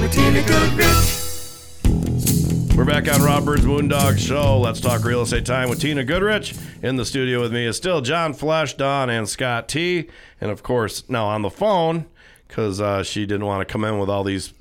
Goodrich. 0.00 1.20
We're 2.74 2.86
back 2.86 3.12
on 3.12 3.22
Rob 3.22 3.44
Bird's 3.44 3.66
Moondog 3.66 4.18
Show. 4.18 4.58
Let's 4.58 4.80
talk 4.80 5.04
real 5.04 5.20
estate 5.20 5.44
time 5.44 5.68
with 5.68 5.78
Tina 5.78 6.04
Goodrich. 6.04 6.54
In 6.82 6.96
the 6.96 7.04
studio 7.04 7.42
with 7.42 7.52
me 7.52 7.66
is 7.66 7.76
still 7.76 8.00
John 8.00 8.32
Flesh, 8.32 8.74
Don, 8.74 9.10
and 9.10 9.28
Scott 9.28 9.68
T. 9.68 10.08
And 10.40 10.50
of 10.50 10.62
course, 10.62 11.06
now 11.10 11.26
on 11.26 11.42
the 11.42 11.50
phone 11.50 12.06
because 12.48 12.80
uh, 12.80 13.02
she 13.02 13.26
didn't 13.26 13.44
want 13.44 13.60
to 13.66 13.70
come 13.70 13.84
in 13.84 13.98
with 13.98 14.08
all 14.08 14.24
these 14.24 14.54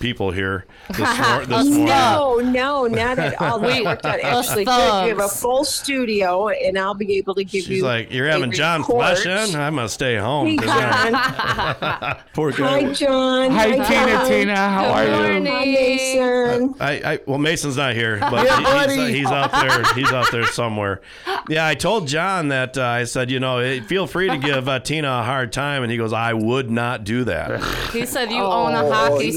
people 0.00 0.30
here 0.30 0.66
this, 0.88 0.98
mor- 1.18 1.46
this 1.46 1.66
morning. 1.68 1.84
No, 1.86 2.38
no, 2.40 2.86
not 2.86 3.18
at 3.18 3.40
all. 3.40 3.58
That 3.58 3.84
worked 3.84 4.04
out 4.06 4.20
actually 4.20 4.64
good. 4.64 5.02
We 5.04 5.08
have 5.10 5.18
a 5.20 5.28
full 5.28 5.64
studio, 5.64 6.48
and 6.48 6.78
I'll 6.78 6.94
be 6.94 7.16
able 7.16 7.34
to 7.36 7.44
give 7.44 7.64
She's 7.64 7.78
you. 7.78 7.84
like, 7.84 8.12
You're 8.12 8.28
a 8.28 8.32
having 8.32 8.52
John 8.52 8.80
report. 8.80 9.18
Flesh 9.18 9.26
in? 9.50 9.56
I'm 9.60 9.74
going 9.76 9.86
to 9.86 9.92
stay 9.92 10.16
home. 10.16 10.48
Hey, 10.48 10.56
'cause 10.56 10.68
I'm- 10.68 11.12
John. 11.12 12.16
Poor 12.34 12.52
Hi. 12.52 12.92
John. 12.92 13.50
Hi, 13.52 13.70
Tina. 13.72 13.84
John. 13.88 14.26
Tina, 14.28 14.56
how 14.56 14.84
are 14.92 15.04
Good 15.04 15.10
you? 15.12 15.22
morning. 15.22 15.46
Hi, 15.46 15.64
Mason. 15.64 16.74
I, 16.80 17.12
I 17.14 17.18
well, 17.26 17.38
Mason's 17.38 17.76
not 17.76 17.94
here, 17.94 18.18
but 18.20 18.44
Yeah, 18.44 18.56
he- 18.58 18.64
he's, 18.64 18.96
buddy. 18.98 19.12
he's 19.12 19.26
out 19.26 19.52
there. 19.52 19.94
He's 19.94 20.12
out 20.12 20.30
there 20.32 20.46
somewhere. 20.46 21.00
Yeah, 21.48 21.66
I 21.66 21.74
told 21.74 22.08
John 22.08 22.48
that 22.48 22.76
uh, 22.78 22.82
I 22.84 23.04
said, 23.04 23.30
you 23.30 23.40
know, 23.40 23.80
feel 23.82 24.06
free 24.06 24.28
to 24.28 24.38
give 24.38 24.68
uh, 24.68 24.80
Tina 24.80 25.08
a 25.08 25.22
hard 25.22 25.52
time, 25.52 25.82
and 25.82 25.90
he 25.92 25.98
goes, 25.98 26.12
I 26.12 26.32
would 26.32 26.70
not 26.70 27.04
do 27.04 27.24
that. 27.24 27.62
He 27.92 28.06
said 28.06 28.30
you 28.30 28.42
own 28.42 28.74
a 28.74 28.84
Oh, 28.84 28.92
hockey 28.92 29.26
you 29.26 29.32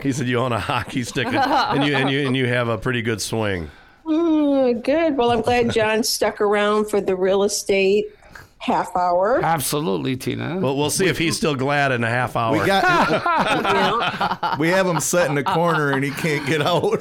stick. 0.00 0.06
He 0.06 0.12
said 0.12 0.28
you 0.28 0.38
own 0.38 0.52
a 0.52 0.60
hockey 0.60 1.02
stick, 1.04 1.26
and 1.26 1.84
you 1.84 1.94
and 1.94 2.10
you 2.10 2.26
and 2.26 2.36
you 2.36 2.46
have 2.46 2.68
a 2.68 2.78
pretty 2.78 3.02
good 3.02 3.20
swing. 3.20 3.70
Mm, 4.04 4.82
good. 4.82 5.16
Well, 5.16 5.30
I'm 5.30 5.42
glad 5.42 5.70
John 5.72 6.02
stuck 6.02 6.40
around 6.40 6.90
for 6.90 7.00
the 7.00 7.14
real 7.14 7.42
estate 7.44 8.06
half 8.58 8.94
hour. 8.96 9.40
Absolutely, 9.42 10.16
Tina. 10.16 10.58
Well, 10.58 10.76
we'll 10.76 10.90
see 10.90 11.06
if 11.06 11.16
he's 11.16 11.36
still 11.36 11.54
glad 11.54 11.92
in 11.92 12.02
a 12.02 12.08
half 12.08 12.34
hour. 12.36 12.58
We 12.58 12.66
got 12.66 14.58
we 14.58 14.68
have 14.68 14.86
him 14.86 15.00
set 15.00 15.30
in 15.30 15.38
a 15.38 15.44
corner 15.44 15.92
and 15.92 16.02
he 16.02 16.10
can't 16.10 16.46
get 16.46 16.60
out. 16.62 17.00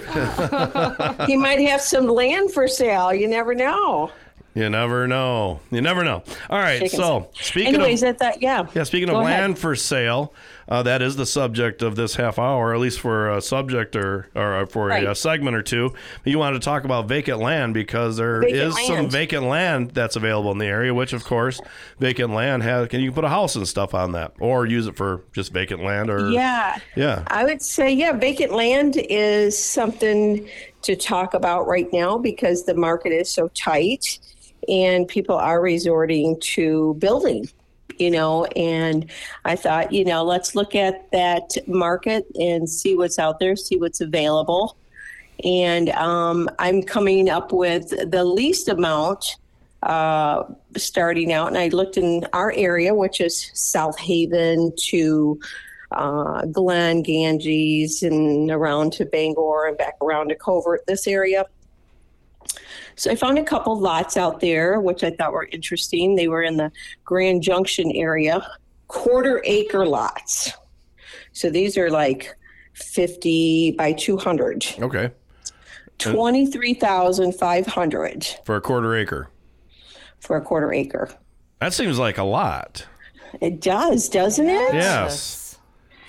he 1.28 1.36
might 1.36 1.60
have 1.62 1.82
some 1.82 2.08
land 2.08 2.52
for 2.52 2.68
sale. 2.68 3.14
You 3.14 3.28
never 3.28 3.56
know. 3.56 4.12
you 4.54 4.70
never 4.70 5.08
know. 5.08 5.60
You 5.72 5.82
never 5.82 6.04
know. 6.04 6.24
All 6.50 6.60
right. 6.60 6.80
Chickens. 6.82 6.94
So 7.02 7.30
speaking 7.34 7.76
Anyways, 7.76 8.04
of 8.04 8.10
I 8.16 8.18
thought, 8.18 8.42
yeah. 8.42 8.66
yeah, 8.74 8.84
speaking 8.84 9.10
Go 9.10 9.20
of 9.20 9.26
ahead. 9.26 9.40
land 9.42 9.58
for 9.60 9.76
sale, 9.76 10.34
uh, 10.70 10.84
that 10.84 11.02
is 11.02 11.16
the 11.18 11.26
subject 11.26 11.82
of 11.82 11.96
this 11.96 12.16
half 12.16 12.40
hour, 12.40 12.74
at 12.74 12.80
least 12.80 13.00
for 13.00 13.30
a 13.30 13.42
subject 13.42 13.96
or 13.96 14.30
or 14.36 14.66
for 14.68 14.88
Right. 14.88 15.04
a, 15.06 15.16
segment 15.16 15.56
or 15.56 15.62
two. 15.64 15.94
You 16.24 16.40
wanted 16.40 16.62
to 16.62 16.66
talk 16.66 16.84
about 16.86 17.08
vacant 17.08 17.40
land 17.40 17.74
because 17.74 18.18
there 18.18 18.42
is 18.44 18.74
Vacant 18.76 18.88
some 18.88 18.96
land. 18.96 19.12
vacant 19.12 19.44
land 19.46 19.92
that's 19.92 20.16
available 20.16 20.52
in 20.52 20.60
the 20.60 20.68
area. 20.68 20.94
Which, 20.94 21.12
of 21.14 21.24
course, 21.26 21.60
vacant 22.00 22.34
land 22.34 22.64
has. 22.64 22.88
Can 22.88 23.02
you 23.02 23.10
can 23.10 23.16
put 23.16 23.24
a 23.26 23.30
house 23.30 23.56
and 23.56 23.68
stuff 23.68 23.94
on 23.94 24.12
that, 24.14 24.34
or 24.40 24.66
use 24.66 24.88
it 24.88 24.96
for 24.96 25.24
just 25.34 25.52
vacant 25.52 25.84
land, 25.84 26.10
or 26.10 26.30
Yeah. 26.30 26.78
yeah. 26.96 27.24
I 27.28 27.44
would 27.44 27.62
say, 27.62 27.92
yeah, 27.92 28.14
vacant 28.14 28.54
land 28.54 28.96
is 29.10 29.58
something 29.58 30.48
to 30.84 30.96
talk 30.96 31.34
about 31.34 31.68
right 31.68 31.92
now 31.92 32.18
because 32.18 32.64
the 32.66 32.74
market 32.76 33.12
is 33.12 33.30
so 33.32 33.50
tight 33.50 34.20
and 34.68 35.08
people 35.08 35.36
are 35.36 35.62
resorting 35.62 36.38
to 36.42 36.94
building, 37.00 37.50
you 38.00 38.10
know. 38.12 38.46
And 38.56 39.10
I 39.46 39.56
thought, 39.56 39.92
you 39.92 40.06
know, 40.06 40.24
let's 40.24 40.56
look 40.56 40.76
at 40.76 41.10
that 41.12 41.58
market 41.68 42.26
and 42.40 42.70
see 42.70 42.96
what's 42.96 43.20
out 43.20 43.40
there, 43.40 43.56
see 43.56 43.78
what's 43.78 44.02
available. 44.02 44.78
And 45.44 45.90
um, 45.90 46.50
I'm 46.60 46.84
coming 46.84 47.30
up 47.30 47.52
with 47.52 47.90
the 48.12 48.24
least 48.24 48.68
amount 48.68 49.38
uh, 49.84 50.44
starting 50.76 51.32
out. 51.32 51.48
And 51.48 51.58
I 51.58 51.70
looked 51.70 51.98
in 51.98 52.26
our 52.34 52.52
area, 52.56 52.94
which 52.94 53.22
is 53.22 53.50
South 53.54 53.98
Haven 53.98 54.74
to 54.90 55.40
uh, 55.92 56.46
Glenn, 56.46 57.02
Ganges, 57.02 58.04
and 58.04 58.52
around 58.52 58.94
to 58.94 59.06
Bangor 59.06 59.68
and 59.68 59.78
back 59.78 59.96
around 60.02 60.30
to 60.30 60.36
Covert, 60.36 60.86
this 60.88 61.08
area. 61.08 61.46
So 63.00 63.10
I 63.10 63.16
found 63.16 63.40
a 63.40 63.44
couple 63.44 63.80
lots 63.80 64.18
out 64.18 64.42
there, 64.42 64.82
which 64.82 65.06
I 65.06 65.12
thought 65.12 65.32
were 65.32 65.48
interesting. 65.54 66.16
They 66.16 66.28
were 66.28 66.44
in 66.44 66.58
the 66.58 66.70
Grand 67.06 67.42
Junction 67.42 67.94
area, 67.96 68.46
quarter 68.90 69.42
acre 69.46 69.86
lots. 69.86 70.52
So 71.32 71.50
these 71.50 71.78
are 71.78 71.90
like 71.90 72.36
50 72.74 73.72
by 73.78 73.94
200, 73.94 74.66
Okay, 74.80 75.12
23,500 75.98 78.28
for 78.44 78.58
a 78.58 78.62
quarter 78.62 78.94
acre. 78.98 79.30
for 80.20 80.36
a 80.36 80.42
quarter 80.42 80.74
acre. 80.74 81.10
That 81.62 81.74
seems 81.74 82.00
like 82.00 82.18
a 82.18 82.24
lot. 82.24 82.86
It 83.40 83.62
does, 83.62 84.10
doesn't 84.10 84.50
it? 84.50 84.74
Yes. 84.74 85.58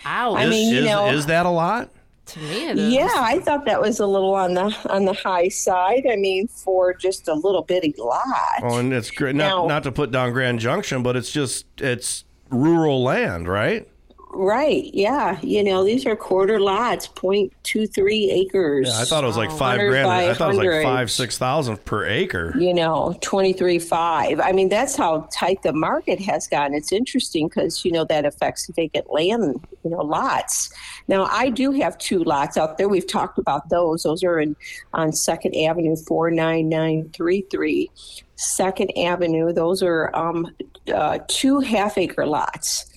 Ouch. 0.04 0.38
I 0.38 0.44
is, 0.44 0.50
mean, 0.50 0.74
you 0.74 0.80
is, 0.80 0.86
know- 0.86 1.10
is 1.10 1.26
that 1.26 1.46
a 1.46 1.50
lot? 1.50 1.88
To 2.32 2.38
me, 2.40 2.68
it 2.68 2.78
is. 2.78 2.92
Yeah, 2.92 3.08
I 3.14 3.38
thought 3.40 3.64
that 3.66 3.80
was 3.80 4.00
a 4.00 4.06
little 4.06 4.34
on 4.34 4.54
the 4.54 4.74
on 4.90 5.04
the 5.04 5.12
high 5.12 5.48
side. 5.48 6.06
I 6.10 6.16
mean, 6.16 6.48
for 6.48 6.94
just 6.94 7.28
a 7.28 7.34
little 7.34 7.62
bitty 7.62 7.94
lot. 7.98 8.24
Oh, 8.62 8.78
and 8.78 8.92
it's 8.92 9.10
great. 9.10 9.34
Not, 9.36 9.44
Now- 9.48 9.66
not 9.66 9.82
to 9.84 9.92
put 9.92 10.10
down 10.10 10.32
Grand 10.32 10.58
Junction, 10.60 11.02
but 11.02 11.16
it's 11.16 11.30
just 11.30 11.66
it's 11.78 12.24
rural 12.50 13.02
land, 13.02 13.48
right? 13.48 13.88
Right. 14.32 14.88
Yeah. 14.94 15.38
You 15.42 15.64
know, 15.64 15.84
these 15.84 16.06
are 16.06 16.14
quarter 16.14 16.60
lots, 16.60 17.08
0.23 17.08 18.32
acres. 18.32 18.88
Yeah, 18.88 19.00
I 19.00 19.04
thought 19.04 19.24
it 19.24 19.26
was 19.26 19.36
like 19.36 19.50
five 19.50 19.78
grand. 19.80 20.08
I 20.08 20.34
thought 20.34 20.54
it 20.54 20.58
was 20.58 20.66
like 20.66 20.82
five, 20.82 21.10
six 21.10 21.36
thousand 21.38 21.84
per 21.84 22.04
acre. 22.06 22.54
you 22.58 22.72
know 22.74 23.16
23.5 23.22 24.40
i 24.42 24.52
mean 24.52 24.68
that's 24.68 24.94
how 24.96 25.28
tight 25.32 25.62
the 25.62 25.72
market 25.72 26.20
has 26.20 26.46
gotten 26.46 26.74
it's 26.74 26.92
interesting 26.92 27.48
because 27.48 27.84
you 27.84 27.92
know 27.92 28.04
that 28.04 28.24
affects 28.24 28.68
vacant 28.74 29.10
land 29.10 29.66
you 29.84 29.90
know 29.90 29.98
lots 30.02 30.72
now 31.08 31.24
i 31.24 31.48
do 31.48 31.72
have 31.72 31.96
two 31.98 32.22
lots 32.24 32.56
out 32.56 32.78
there 32.78 32.88
we've 32.88 33.06
talked 33.06 33.38
about 33.38 33.68
those 33.68 34.02
those 34.02 34.22
are 34.22 34.38
in 34.40 34.54
on 34.92 35.12
second 35.12 35.54
avenue 35.56 35.96
49933 35.96 37.90
second 38.36 38.90
avenue 38.96 39.52
those 39.52 39.82
are 39.82 40.14
um, 40.16 40.54
uh, 40.94 41.18
two 41.28 41.60
half 41.60 41.98
acre 41.98 42.26
lots 42.26 42.89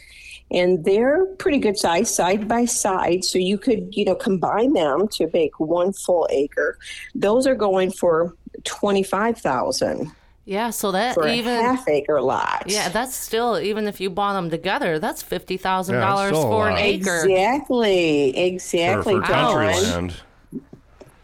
and 0.51 0.83
they're 0.85 1.25
pretty 1.37 1.57
good 1.57 1.77
size 1.77 2.13
side 2.13 2.47
by 2.47 2.65
side 2.65 3.23
so 3.23 3.37
you 3.39 3.57
could 3.57 3.87
you 3.95 4.05
know 4.05 4.15
combine 4.15 4.73
them 4.73 5.07
to 5.07 5.29
make 5.33 5.59
one 5.59 5.91
full 5.93 6.27
acre 6.31 6.77
those 7.15 7.47
are 7.47 7.55
going 7.55 7.91
for 7.91 8.35
25000 8.65 10.11
Yeah, 10.45 10.69
so 10.71 10.91
that 10.91 11.15
for 11.15 11.27
even 11.27 11.53
a 11.57 11.61
half 11.61 11.87
acre 11.87 12.21
lot 12.21 12.63
yeah, 12.67 12.89
that's 12.89 13.15
still 13.15 13.57
even 13.59 13.87
if 13.87 14.01
you 14.01 14.09
bought 14.09 14.33
them 14.33 14.49
together, 14.49 14.99
that's 14.99 15.23
fifty 15.23 15.55
thousand 15.57 15.95
yeah, 15.95 16.01
dollars 16.01 16.29
still 16.37 16.43
for 16.43 16.69
an 16.69 16.77
acre. 16.77 17.23
exactly 17.23 18.37
exactly 18.37 19.15
for 19.15 19.21
country 19.21 19.67
land. 19.67 20.13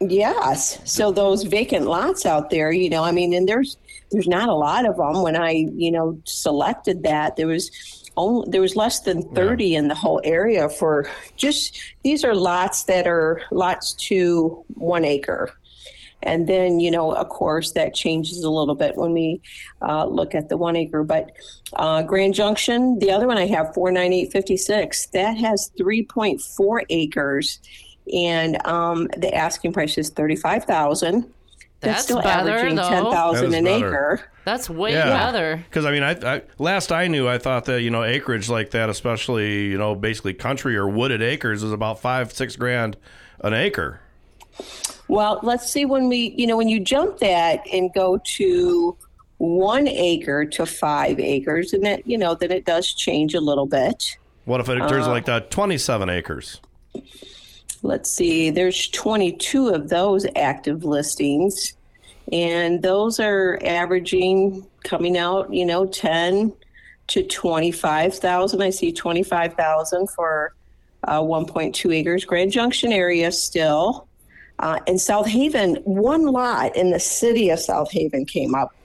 Yes. 0.01 0.79
So 0.85 1.11
those 1.11 1.43
vacant 1.43 1.85
lots 1.85 2.25
out 2.25 2.49
there, 2.49 2.71
you 2.71 2.89
know, 2.89 3.03
I 3.03 3.11
mean, 3.11 3.33
and 3.33 3.47
there's 3.47 3.75
there's 4.11 4.27
not 4.27 4.49
a 4.49 4.53
lot 4.53 4.85
of 4.85 4.97
them. 4.97 5.21
When 5.21 5.35
I, 5.35 5.67
you 5.73 5.91
know, 5.91 6.19
selected 6.25 7.03
that, 7.03 7.35
there 7.35 7.47
was 7.47 7.71
only 8.17 8.49
there 8.49 8.61
was 8.61 8.75
less 8.75 9.01
than 9.01 9.23
30 9.33 9.75
in 9.75 9.87
the 9.87 9.95
whole 9.95 10.21
area 10.23 10.67
for 10.69 11.09
just 11.37 11.79
these 12.03 12.23
are 12.23 12.35
lots 12.35 12.83
that 12.83 13.07
are 13.07 13.41
lots 13.51 13.93
to 13.93 14.63
one 14.69 15.05
acre. 15.05 15.53
And 16.21 16.47
then, 16.47 16.81
you 16.81 16.91
know, 16.91 17.13
of 17.13 17.29
course, 17.29 17.71
that 17.73 17.95
changes 17.95 18.43
a 18.43 18.49
little 18.49 18.75
bit 18.75 18.97
when 18.97 19.13
we 19.13 19.41
uh, 19.81 20.05
look 20.05 20.35
at 20.35 20.49
the 20.49 20.57
one 20.57 20.75
acre. 20.75 21.03
But 21.03 21.31
uh, 21.73 22.03
Grand 22.03 22.33
Junction, 22.33 22.99
the 22.99 23.11
other 23.11 23.25
one 23.25 23.37
I 23.37 23.45
have, 23.45 23.73
49856, 23.73 25.07
that 25.07 25.37
has 25.37 25.71
3.4 25.79 26.81
acres. 26.89 27.59
And 28.13 28.65
um, 28.67 29.07
the 29.15 29.33
asking 29.33 29.71
price 29.71 29.97
is 29.97 30.09
35000 30.09 31.33
That's, 31.81 31.93
That's 31.93 32.03
still 32.03 32.21
better, 32.21 32.49
averaging 32.51 32.75
though. 32.75 32.89
10000 32.89 33.53
an 33.53 33.63
better. 33.63 33.87
acre. 33.87 34.21
That's 34.43 34.69
way 34.69 34.91
Yeah. 34.93 35.05
better. 35.31 35.57
Because 35.69 35.85
I 35.85 35.91
mean, 35.91 36.03
I, 36.03 36.11
I 36.35 36.41
last 36.57 36.91
I 36.91 37.07
knew, 37.07 37.27
I 37.27 37.37
thought 37.37 37.65
that 37.65 37.81
you 37.83 37.89
know 37.89 38.03
acreage 38.03 38.49
like 38.49 38.71
that, 38.71 38.89
especially 38.89 39.67
you 39.67 39.77
know 39.77 39.95
basically 39.95 40.33
country 40.33 40.75
or 40.75 40.89
wooded 40.89 41.21
acres, 41.21 41.63
is 41.63 41.71
about 41.71 41.99
five 42.01 42.33
six 42.33 42.55
grand 42.57 42.97
an 43.41 43.53
acre. 43.53 44.01
Well, 45.07 45.39
let's 45.41 45.71
see 45.71 45.85
when 45.85 46.09
we, 46.09 46.33
you 46.37 46.45
know, 46.45 46.57
when 46.57 46.67
you 46.67 46.79
jump 46.81 47.17
that 47.19 47.65
and 47.71 47.91
go 47.93 48.19
to 48.35 48.97
one 49.37 49.87
acre 49.87 50.43
to 50.45 50.65
five 50.65 51.17
acres, 51.19 51.71
and 51.71 51.83
that, 51.85 52.05
you 52.05 52.17
know, 52.17 52.35
then 52.35 52.51
it 52.51 52.65
does 52.65 52.93
change 52.93 53.33
a 53.33 53.39
little 53.39 53.65
bit. 53.65 54.17
What 54.45 54.59
if 54.59 54.67
it 54.67 54.77
turns 54.89 55.07
Uh, 55.07 55.11
like 55.11 55.25
that? 55.25 55.49
Twenty 55.49 55.77
seven 55.77 56.09
acres. 56.09 56.59
Let's 57.83 58.11
see, 58.11 58.49
there's 58.49 58.89
22 58.89 59.69
of 59.69 59.89
those 59.89 60.25
active 60.35 60.83
listings, 60.83 61.73
and 62.31 62.81
those 62.81 63.19
are 63.19 63.59
averaging 63.63 64.65
coming 64.83 65.17
out, 65.17 65.53
you 65.53 65.65
know, 65.65 65.85
10 65.85 66.53
to 67.07 67.23
25,000. 67.23 68.61
I 68.61 68.69
see 68.69 68.91
25,000 68.91 70.09
for 70.09 70.53
uh, 71.05 71.21
1.2 71.21 71.95
acres. 71.95 72.25
Grand 72.25 72.51
Junction 72.51 72.91
area 72.91 73.31
still. 73.31 74.07
Uh, 74.59 74.79
in 74.87 74.99
South 74.99 75.25
Haven, 75.25 75.75
one 75.85 76.25
lot 76.25 76.75
in 76.75 76.91
the 76.91 76.99
city 76.99 77.49
of 77.49 77.59
South 77.59 77.91
Haven 77.91 78.25
came 78.25 78.53
up. 78.53 78.75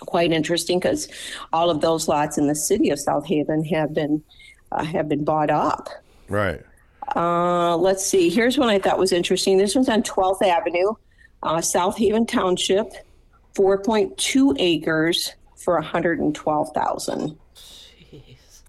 Quite 0.00 0.30
interesting 0.30 0.78
because 0.78 1.08
all 1.52 1.68
of 1.68 1.80
those 1.80 2.06
lots 2.06 2.38
in 2.38 2.46
the 2.46 2.54
city 2.54 2.90
of 2.90 3.00
South 3.00 3.26
Haven 3.26 3.64
have 3.64 3.92
been 3.92 4.22
uh, 4.72 4.84
have 4.84 5.08
been 5.08 5.24
bought 5.24 5.50
up. 5.50 5.88
Right. 6.28 6.62
Uh, 7.16 7.76
let's 7.76 8.04
see. 8.04 8.28
Here's 8.28 8.58
one 8.58 8.68
I 8.68 8.78
thought 8.78 8.98
was 8.98 9.12
interesting. 9.12 9.58
This 9.58 9.74
one's 9.74 9.88
on 9.88 10.02
12th 10.02 10.42
Avenue, 10.42 10.92
uh, 11.42 11.60
South 11.60 11.96
Haven 11.96 12.26
Township, 12.26 12.92
4.2 13.54 14.56
acres 14.58 15.34
for 15.56 15.74
112,000. 15.74 17.36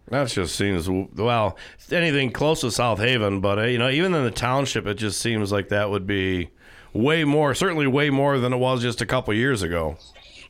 That 0.10 0.28
just 0.28 0.56
seems 0.58 0.90
well 0.90 1.56
anything 1.90 2.32
close 2.32 2.62
to 2.62 2.72
South 2.72 3.00
Haven, 3.00 3.40
but 3.40 3.60
uh, 3.60 3.64
you 3.64 3.78
know 3.78 3.90
even 3.90 4.14
in 4.14 4.26
the 4.26 4.32
township, 4.32 4.86
it 4.86 4.96
just 4.96 5.22
seems 5.22 5.54
like 5.54 5.70
that 5.70 5.90
would 5.90 6.06
be 6.06 6.50
way 6.92 7.24
more, 7.24 7.56
certainly 7.56 7.88
way 7.88 8.10
more 8.10 8.38
than 8.38 8.52
it 8.52 8.58
was 8.58 8.82
just 8.82 9.00
a 9.00 9.06
couple 9.06 9.34
years 9.34 9.64
ago. 9.64 9.98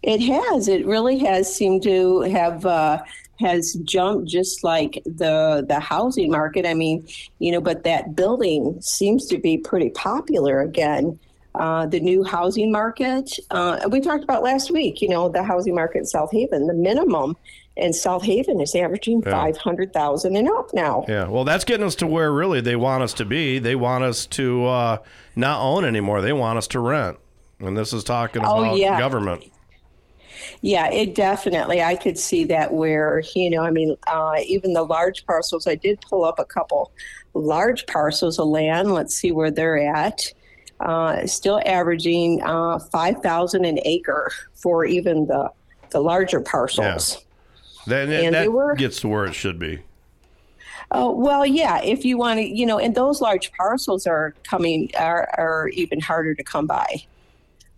It 0.02 0.20
has. 0.22 0.68
It 0.68 0.86
really 0.88 1.20
has 1.20 1.54
seemed 1.54 1.84
to 1.84 2.22
have 2.22 2.66
uh, 2.66 3.04
has 3.42 3.74
jumped 3.84 4.28
just 4.30 4.64
like 4.64 5.02
the 5.06 5.66
the 5.68 5.80
housing 5.80 6.32
market. 6.32 6.66
I 6.66 6.74
mean, 6.74 7.06
you 7.40 7.52
know, 7.52 7.60
but 7.62 7.84
that 7.84 8.16
building 8.16 8.78
seems 8.82 9.26
to 9.28 9.38
be 9.38 9.58
pretty 9.58 9.90
popular 9.90 10.62
again. 10.62 11.20
Uh, 11.56 11.86
the 11.86 12.00
new 12.00 12.24
housing 12.24 12.72
market 12.72 13.30
uh, 13.52 13.78
we 13.92 14.00
talked 14.00 14.24
about 14.24 14.42
last 14.42 14.72
week. 14.72 15.02
You 15.02 15.10
know, 15.10 15.28
the 15.28 15.44
housing 15.44 15.76
market 15.76 15.98
in 16.00 16.06
South 16.06 16.32
Haven. 16.32 16.68
The 16.68 16.74
minimum 16.74 17.36
in 17.76 17.92
South 17.92 18.24
Haven 18.24 18.62
is 18.62 18.74
averaging 18.74 19.22
Yeah. 19.26 19.32
five 19.32 19.58
hundred 19.58 19.92
thousand 19.92 20.38
and 20.38 20.48
up 20.50 20.74
now. 20.74 21.04
Yeah, 21.10 21.28
well, 21.28 21.44
that's 21.44 21.66
getting 21.66 21.86
us 21.86 21.96
to 21.96 22.08
where 22.08 22.32
really 22.32 22.62
they 22.62 22.78
want 22.78 23.04
us 23.04 23.12
to 23.16 23.26
be. 23.26 23.60
They 23.60 23.76
want 23.76 24.04
us 24.06 24.26
to 24.28 24.66
uh, 24.66 24.98
not 25.36 25.62
own 25.62 25.84
anymore. 25.84 26.22
They 26.22 26.32
want 26.34 26.58
us 26.58 26.68
to 26.68 26.80
rent, 26.80 27.18
and 27.60 27.78
this 27.78 27.92
is 27.92 28.04
talking 28.06 28.44
Oh, 28.46 28.64
about 28.64 28.78
yeah. 28.78 28.98
government. 28.98 29.44
Yeah, 30.62 30.90
it 30.90 31.16
definitely. 31.16 31.82
I 31.82 31.96
could 31.96 32.18
see 32.18 32.44
that 32.46 32.74
where, 32.74 33.24
you 33.36 33.50
know, 33.50 33.64
I 33.64 33.72
mean, 33.72 33.96
uh, 34.08 34.36
even 34.46 34.74
the 34.74 34.84
large 34.84 35.26
parcels, 35.26 35.68
I 35.68 35.76
did 35.76 36.00
pull 36.02 36.24
up 36.24 36.40
a 36.40 36.46
couple 36.46 36.92
large 37.34 37.86
parcels 37.88 38.40
of 38.40 38.48
land. 38.48 38.94
Let's 38.94 39.16
see 39.16 39.32
where 39.32 39.52
they're 39.52 39.78
at. 39.78 40.22
Uh, 40.80 41.26
still 41.28 41.62
averaging 41.66 42.42
uh, 42.44 42.80
5,000 42.80 43.66
an 43.66 43.80
acre 43.86 44.32
for 44.56 44.84
even 44.86 45.28
the, 45.28 45.50
the 45.92 46.00
larger 46.00 46.42
parcels. 46.42 47.24
Then 47.88 48.12
And 48.12 48.36
that 48.36 48.52
were- 48.52 48.76
gets 48.76 49.00
to 49.02 49.08
where 49.08 49.26
it 49.26 49.34
should 49.34 49.60
be. 49.60 49.82
Oh, 50.94 51.12
well, 51.12 51.46
yeah, 51.46 51.82
if 51.82 52.04
you 52.04 52.18
want 52.18 52.40
to, 52.40 52.44
you 52.44 52.66
know, 52.66 52.78
and 52.78 52.94
those 52.94 53.22
large 53.22 53.52
parcels 53.54 54.06
are 54.06 54.36
coming, 54.44 54.92
are, 55.00 55.30
are 55.38 55.70
even 55.70 56.02
harder 56.02 56.36
to 56.36 56.44
come 56.44 56.68
by. 56.68 57.04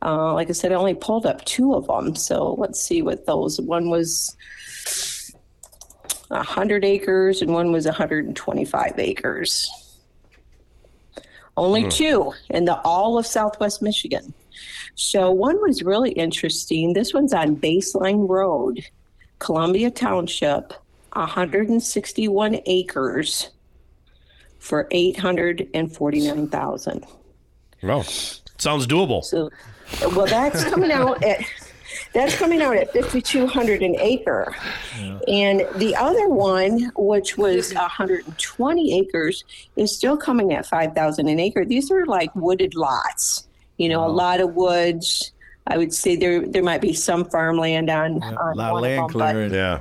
Uh, 0.04 0.34
like 0.34 0.50
I 0.50 0.54
said, 0.54 0.72
I 0.72 0.76
only 0.76 0.96
pulled 0.96 1.26
up 1.26 1.44
two 1.46 1.74
of 1.74 1.88
them. 1.88 2.16
So 2.16 2.54
let's 2.56 2.82
see 2.82 3.02
what 3.02 3.26
those, 3.26 3.60
one 3.62 3.90
was 3.90 4.36
100 6.28 6.84
acres 6.84 7.42
and 7.42 7.54
one 7.54 7.72
was 7.72 7.86
125 7.86 9.00
acres. 9.00 9.70
Only 11.56 11.88
two 11.88 12.34
in 12.50 12.66
the 12.66 12.82
all 12.82 13.20
of 13.20 13.28
Southwest 13.28 13.82
Michigan. 13.82 14.34
So 14.96 15.32
one 15.32 15.62
was 15.62 15.84
really 15.84 16.12
interesting. 16.12 16.92
This 16.94 17.14
one's 17.14 17.34
on 17.34 17.56
Baseline 17.56 18.28
Road, 18.28 18.84
Columbia 19.40 19.90
Township, 19.92 20.74
161 21.14 22.60
acres 22.66 23.52
for 24.58 24.88
849,000. 24.92 27.06
No, 27.84 28.02
sounds 28.58 28.88
doable. 28.88 29.24
So, 29.24 29.52
well, 30.16 30.26
that's 30.26 30.64
coming 30.70 30.92
out 30.92 31.24
at 31.24 31.42
that's 32.14 32.38
coming 32.38 32.62
out 32.62 32.76
at 32.76 32.94
5,200 32.94 33.82
an 33.82 33.96
acre, 34.00 34.56
and 35.28 35.66
the 35.76 35.96
other 35.96 36.28
one, 36.30 36.92
which 36.96 37.38
was 37.38 37.74
120 37.74 39.00
acres, 39.00 39.44
is 39.76 39.96
still 39.96 40.16
coming 40.16 40.54
at 40.54 40.66
5,000 40.66 41.28
an 41.28 41.40
acre. 41.40 41.66
These 41.66 41.90
are 41.92 42.06
like 42.06 42.34
wooded 42.36 42.76
lots. 42.76 43.48
You 43.78 43.90
know, 43.90 44.06
a 44.06 44.10
lot 44.10 44.42
of 44.42 44.54
woods. 44.54 45.32
I 45.66 45.78
would 45.78 45.94
say 45.94 46.16
there 46.16 46.46
there 46.46 46.64
might 46.64 46.82
be 46.82 46.94
some 46.94 47.26
farmland 47.26 47.90
on, 47.90 48.22
A 48.22 48.36
on 48.36 48.58
lot 48.58 48.76
of 48.76 48.82
land 48.82 49.06
of 49.06 49.12
them, 49.12 49.20
but 49.20 49.32
clearing. 49.32 49.54
Yeah, 49.54 49.80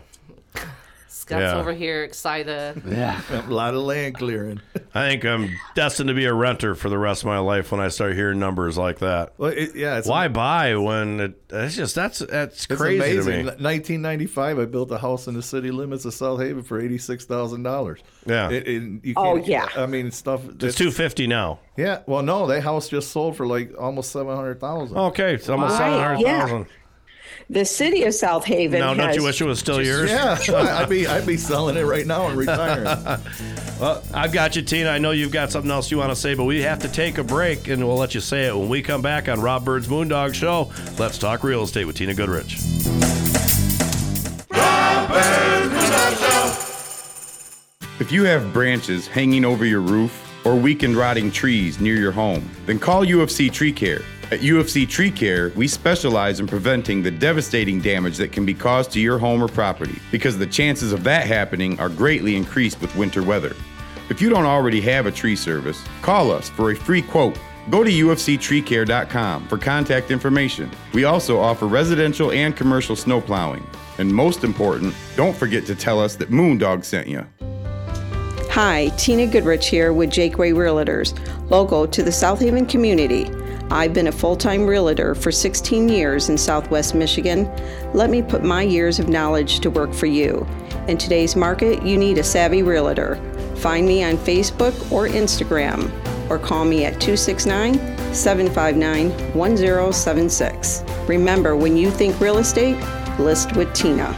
Scott's 1.23 1.41
Yeah. 1.41 1.55
over 1.61 1.73
here 1.73 2.03
excited. 2.03 2.83
Yeah, 2.85 3.21
a 3.31 3.43
lot 3.49 3.75
of 3.75 3.83
land 3.83 4.17
clearing. 4.17 4.61
I 4.93 5.09
think 5.11 5.25
I'm 5.25 5.51
destined 5.77 6.09
to 6.09 6.15
be 6.15 6.25
a 6.25 6.35
renter 6.35 6.75
for 6.75 6.89
the 6.89 6.99
rest 6.99 7.23
of 7.23 7.27
my 7.27 7.39
life 7.39 7.71
when 7.71 7.81
I 7.81 7.89
start 7.89 8.15
hearing 8.15 8.41
numbers 8.41 8.77
like 8.77 8.99
that. 8.99 9.33
Well, 9.39 9.53
it, 9.53 9.77
yeah, 9.77 9.99
it's 9.99 10.09
Why 10.09 10.27
buy 10.29 10.75
when 10.77 11.21
it, 11.21 11.41
it's 11.51 11.77
just 11.77 11.95
that's 11.95 12.19
that's 12.19 12.67
It's 12.67 12.67
crazy 12.67 12.97
amazing. 12.99 13.25
to 13.25 13.39
me. 13.39 13.45
1995, 13.45 14.59
I 14.59 14.65
built 14.65 14.91
a 14.91 14.99
house 14.99 15.29
in 15.29 15.35
the 15.35 15.43
city 15.43 15.71
limits 15.71 16.05
of 16.05 16.13
South 16.15 16.41
Haven 16.41 16.63
for 16.65 16.81
eighty-six 16.81 17.25
thousand 17.25 17.63
dollars. 17.63 18.01
Yeah. 18.27 18.51
you 18.51 19.01
Oh, 19.17 19.35
can't- 19.37 19.47
yeah. 19.47 19.69
I 19.77 19.87
mean, 19.87 20.11
stuff. 20.11 20.41
It's 20.61 20.77
two 20.77 20.91
fifty 20.91 21.27
now. 21.29 21.61
Yeah. 21.77 22.01
Well, 22.07 22.23
no, 22.23 22.47
that 22.49 22.63
house 22.63 22.89
just 22.89 23.13
sold 23.13 23.37
for 23.37 23.47
like 23.47 23.73
almost 23.79 24.11
seven 24.11 24.35
hundred 24.35 24.61
thousand. 24.61 24.97
Okay, 24.97 25.35
it's 25.35 25.49
almost 25.49 25.79
Right, 25.79 25.79
seven 25.79 26.01
hundred 26.03 26.25
thousand. 26.25 26.67
The 27.53 27.65
city 27.67 28.05
of 28.05 28.15
South 28.15 28.45
Haven 28.47 28.81
Now, 28.81 28.95
don't 28.95 29.15
you 29.15 29.23
wish 29.23 29.41
it 29.41 29.45
was 29.45 29.59
still 29.59 29.83
yours? 29.83 30.11
Yeah, 30.11 30.39
I'd 30.49 30.89
be 30.89 31.07
I'd 31.07 31.27
be 31.27 31.37
selling 31.37 31.77
it 31.77 31.83
right 31.83 32.07
now 32.07 32.27
and 32.29 32.37
retiring. 32.37 33.21
Well, 33.81 34.01
I've 34.15 34.31
got 34.31 34.55
you, 34.55 34.63
Tina. 34.63 34.91
I 34.91 34.99
know 34.99 35.11
you've 35.11 35.33
got 35.33 35.51
something 35.51 35.71
else 35.71 35.91
you 35.91 35.99
want 35.99 36.11
to 36.11 36.15
say, 36.15 36.35
but 36.35 36.45
we 36.45 36.63
have 36.63 36.79
to 36.81 36.89
take 36.89 37.19
a 37.19 37.25
break, 37.25 37.67
and 37.67 37.85
we'll 37.85 37.97
let 37.97 38.15
you 38.15 38.21
say 38.21 38.47
it 38.47 38.57
when 38.57 38.69
we 38.69 38.81
come 38.81 39.03
back 39.03 39.29
on 39.29 39.41
Rob 39.41 39.65
Bird's 39.65 39.89
Moondog 39.89 40.35
Show. 40.35 40.71
Let's 41.01 41.19
talk 41.19 41.43
real 41.43 41.65
estate 41.65 41.87
with 41.87 41.97
Tina 41.97 42.15
Goodrich. 42.15 42.61
If 47.99 48.13
you 48.13 48.23
have 48.23 48.53
branches 48.53 49.09
hanging 49.09 49.45
over 49.45 49.65
your 49.65 49.81
roof 49.81 50.33
or 50.45 50.55
weakened 50.55 50.95
rotting 50.95 51.33
trees 51.33 51.81
near 51.81 51.97
your 51.97 52.13
home, 52.13 52.49
then 52.67 52.79
call 52.79 53.05
UFC 53.05 53.53
Tree 53.53 53.73
Care. 53.73 54.03
At 54.33 54.41
UFC 54.41 54.89
Tree 54.89 55.11
Care, 55.11 55.51
we 55.57 55.69
specialize 55.69 56.41
in 56.41 56.47
preventing 56.47 57.03
the 57.03 57.11
devastating 57.11 57.83
damage 57.83 58.17
that 58.17 58.33
can 58.33 58.47
be 58.47 58.55
caused 58.55 58.91
to 58.93 58.99
your 58.99 59.19
home 59.19 59.43
or 59.43 59.47
property 59.47 59.99
because 60.11 60.39
the 60.39 60.47
chances 60.47 60.91
of 60.91 61.05
that 61.05 61.27
happening 61.27 61.79
are 61.79 61.91
greatly 61.91 62.35
increased 62.35 62.81
with 62.81 62.97
winter 62.97 63.23
weather. 63.23 63.55
If 64.09 64.23
you 64.23 64.31
don't 64.31 64.47
already 64.47 64.81
have 64.81 65.05
a 65.05 65.13
tree 65.13 65.37
service, 65.37 65.85
call 66.01 66.31
us 66.31 66.49
for 66.49 66.71
a 66.71 66.75
free 66.75 67.03
quote. 67.03 67.39
Go 67.69 67.85
to 67.85 67.91
ufctreecare.com 67.91 69.49
for 69.49 69.59
contact 69.59 70.11
information. 70.11 70.71
We 70.95 71.05
also 71.05 71.39
offer 71.39 71.67
residential 71.67 72.33
and 72.33 72.57
commercial 72.57 72.97
snow 72.97 73.21
plowing. 73.21 73.67
And 73.99 74.11
most 74.11 74.45
important, 74.45 74.95
don't 75.15 75.37
forget 75.37 75.67
to 75.67 75.75
tell 75.75 76.01
us 76.01 76.17
that 76.17 76.31
Moondog 76.31 76.87
sent 76.87 77.07
you. 77.07 77.27
Hi, 78.49 78.89
Tina 78.97 79.27
Goodrich 79.27 79.69
here 79.69 79.93
with 79.93 80.09
Jaqua 80.09 80.55
Realtors, 80.55 81.13
local 81.51 81.87
to 81.89 82.03
the 82.03 82.13
South 82.13 82.41
Haven 82.41 82.65
community. 82.65 83.31
I've 83.73 83.95
been 83.95 84.09
a 84.09 84.13
full 84.13 84.37
time 84.37 84.67
realtor 84.67 85.15
for 85.15 85.33
16 85.33 85.89
years 85.89 86.29
in 86.29 86.37
Southwest 86.37 86.95
Michigan. 86.95 87.51
Let 87.95 88.11
me 88.11 88.21
put 88.21 88.45
my 88.45 88.61
years 88.61 88.99
of 88.99 89.09
knowledge 89.09 89.61
to 89.61 89.71
work 89.71 89.95
for 89.95 90.05
you. 90.05 90.47
In 90.89 90.99
today's 90.99 91.37
market, 91.37 91.83
you 91.83 91.97
need 91.97 92.19
a 92.19 92.23
savvy 92.23 92.63
realtor. 92.63 93.17
Find 93.57 93.87
me 93.87 94.05
on 94.05 94.19
Facebook 94.19 94.75
or 94.93 95.09
Instagram, 95.09 95.91
or 96.29 96.39
call 96.39 96.67
me 96.67 96.85
at 96.85 97.01
269 97.01 97.79
759 98.13 99.11
1076. 99.35 100.85
Remember, 101.09 101.57
when 101.57 101.75
you 101.75 101.91
think 101.91 102.21
real 102.21 102.39
estate, 102.39 102.77
list 103.19 103.57
with 103.57 103.73
Tina. 103.73 104.15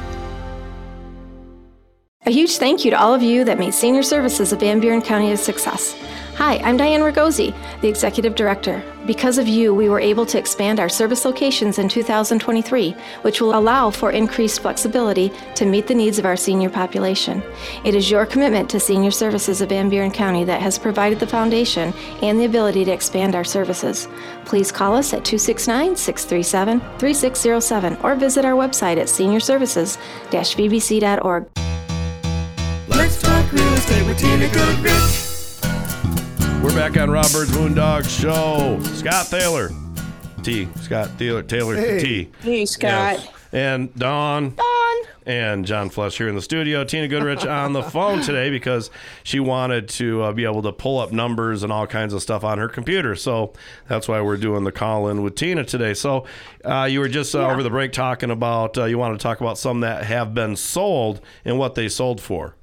A 2.27 2.31
huge 2.31 2.57
thank 2.57 2.85
you 2.85 2.91
to 2.91 3.01
all 3.01 3.15
of 3.15 3.23
you 3.23 3.45
that 3.45 3.61
made 3.61 3.73
Senior 3.73 4.03
Services 4.03 4.53
of 4.53 4.59
Van 4.59 4.81
Buren 4.81 5.01
County 5.01 5.31
a 5.31 5.37
success. 5.37 5.95
Hi, 6.39 6.57
I'm 6.57 6.77
Diane 6.77 7.03
Ragosi, 7.03 7.55
the 7.83 7.89
Executive 7.89 8.35
Director. 8.35 8.83
Because 9.07 9.37
of 9.37 9.47
you, 9.47 9.75
we 9.75 9.91
were 9.91 10.01
able 10.01 10.25
to 10.25 10.39
expand 10.39 10.81
our 10.81 10.89
service 10.89 11.27
locations 11.27 11.79
in 11.79 11.91
2023, 11.91 12.97
which 13.21 13.39
will 13.41 13.59
allow 13.59 13.91
for 13.91 14.13
increased 14.13 14.61
flexibility 14.61 15.31
to 15.57 15.67
meet 15.67 15.87
the 15.87 15.95
needs 15.95 16.19
of 16.19 16.25
our 16.25 16.37
senior 16.37 16.71
population. 16.71 17.43
It 17.85 17.95
is 17.95 18.11
your 18.11 18.25
commitment 18.25 18.71
to 18.71 18.81
Senior 18.81 19.11
Services 19.11 19.61
of 19.61 19.69
Van 19.69 19.91
Buren 19.91 20.11
County 20.11 20.45
that 20.45 20.63
has 20.63 20.79
provided 20.79 21.21
the 21.21 21.27
foundation 21.27 21.93
and 22.23 22.41
the 22.41 22.47
ability 22.47 22.87
to 22.87 22.93
expand 22.93 23.35
our 23.35 23.45
services. 23.45 24.09
Please 24.47 24.73
call 24.73 24.95
us 24.95 25.13
at 25.13 25.23
269 25.25 25.97
637 25.97 26.81
3607 26.99 27.99
or 28.03 28.15
visit 28.15 28.47
our 28.47 28.55
website 28.55 28.97
at 28.97 29.09
seniorservices-vbc.org. 29.09 31.49
Let's 32.89 33.21
talk 33.21 33.53
real 33.53 33.75
estate 33.75 34.07
with 34.07 34.19
Tina 34.19 34.49
Goodrich. 34.49 35.24
We're 36.65 36.75
back 36.75 36.97
on 36.97 37.11
Rob 37.11 37.31
Bird's 37.31 37.51
Moondog 37.53 38.09
Show. 38.09 38.83
Scott 38.95 39.27
Taylor, 39.27 39.69
T. 40.43 40.67
Scott 40.81 41.11
Taylor, 41.19 41.43
Taylor 41.43 41.77
Hey. 41.77 42.01
T. 42.03 42.31
Hey, 42.41 42.65
Scott. 42.65 43.19
Yes. 43.19 43.29
And 43.53 43.95
Dawn. 43.95 44.55
Dawn. 44.55 44.97
And 45.27 45.67
John 45.67 45.91
Flesh 45.91 46.17
here 46.17 46.27
in 46.27 46.35
the 46.35 46.41
studio. 46.41 46.83
Tina 46.83 47.07
Goodrich 47.07 47.45
on 47.45 47.75
the 47.75 47.83
phone 47.83 48.23
today 48.23 48.49
because 48.49 48.91
she 49.25 49.41
wanted 49.41 49.91
to 49.91 50.23
uh, 50.23 50.33
be 50.33 50.45
able 50.45 50.63
to 50.63 50.73
pull 50.73 51.01
up 51.01 51.13
numbers 51.13 51.65
and 51.65 51.71
all 51.71 51.87
kinds 51.87 52.15
of 52.15 52.23
stuff 52.23 52.45
on 52.45 52.57
her 52.57 52.71
computer. 52.71 53.15
So 53.15 53.53
that's 53.87 54.09
why 54.09 54.23
we're 54.23 54.39
doing 54.39 54.65
the 54.65 54.73
call 54.73 55.09
in 55.09 55.23
with 55.23 55.35
Tina 55.35 55.65
today. 55.65 55.93
So 55.93 56.25
uh, 56.65 56.89
you 56.91 57.01
were 57.01 57.09
just 57.09 57.35
uh, 57.35 57.47
over 57.47 57.63
the 57.63 57.69
break 57.69 57.93
talking 57.93 58.31
about, 58.31 58.79
uh, 58.79 58.85
you 58.87 58.97
wanted 58.97 59.19
to 59.19 59.23
talk 59.23 59.43
about 59.43 59.59
some 59.59 59.81
that 59.81 60.05
have 60.05 60.33
been 60.33 60.57
sold 60.57 61.21
and 61.45 61.59
what 61.59 61.75
they 61.75 61.91
sold 61.91 62.23
for. 62.23 62.57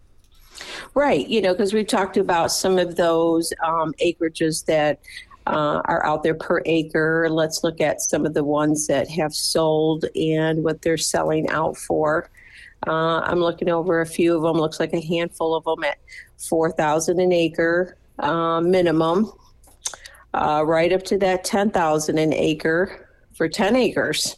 Right, 0.93 1.27
you 1.27 1.41
know, 1.41 1.53
because 1.53 1.73
we've 1.73 1.87
talked 1.87 2.17
about 2.17 2.51
some 2.51 2.77
of 2.77 2.95
those 2.95 3.53
um, 3.63 3.93
acreages 4.03 4.65
that 4.65 4.99
uh, 5.47 5.81
are 5.85 6.05
out 6.05 6.23
there 6.23 6.35
per 6.35 6.61
acre. 6.65 7.27
Let's 7.29 7.63
look 7.63 7.81
at 7.81 8.01
some 8.01 8.25
of 8.25 8.33
the 8.33 8.43
ones 8.43 8.87
that 8.87 9.09
have 9.09 9.33
sold 9.33 10.05
and 10.15 10.63
what 10.63 10.81
they're 10.81 10.97
selling 10.97 11.49
out 11.49 11.77
for. 11.77 12.29
Uh, 12.87 13.19
I'm 13.19 13.39
looking 13.39 13.69
over 13.69 14.01
a 14.01 14.05
few 14.05 14.35
of 14.35 14.43
them. 14.43 14.57
Looks 14.57 14.79
like 14.79 14.93
a 14.93 15.01
handful 15.05 15.55
of 15.55 15.63
them 15.63 15.83
at 15.83 15.97
four 16.37 16.71
thousand 16.71 17.19
an 17.19 17.31
acre 17.31 17.95
uh, 18.19 18.59
minimum, 18.61 19.31
right 20.33 20.91
up 20.91 21.03
to 21.03 21.17
that 21.19 21.43
ten 21.43 21.69
thousand 21.69 22.17
an 22.17 22.33
acre 22.33 23.07
for 23.33 23.47
ten 23.47 23.75
acres. 23.75 24.35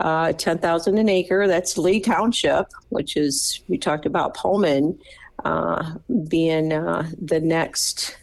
Uh, 0.00 0.32
ten 0.32 0.58
thousand 0.58 0.98
an 0.98 1.08
acre. 1.08 1.46
That's 1.46 1.78
Lee 1.78 2.00
Township, 2.00 2.66
which 2.88 3.16
is 3.16 3.62
we 3.68 3.78
talked 3.78 4.06
about 4.06 4.34
Pullman 4.34 4.98
uh, 5.44 5.94
being 6.28 6.72
uh, 6.72 7.10
the 7.20 7.40
next 7.40 8.16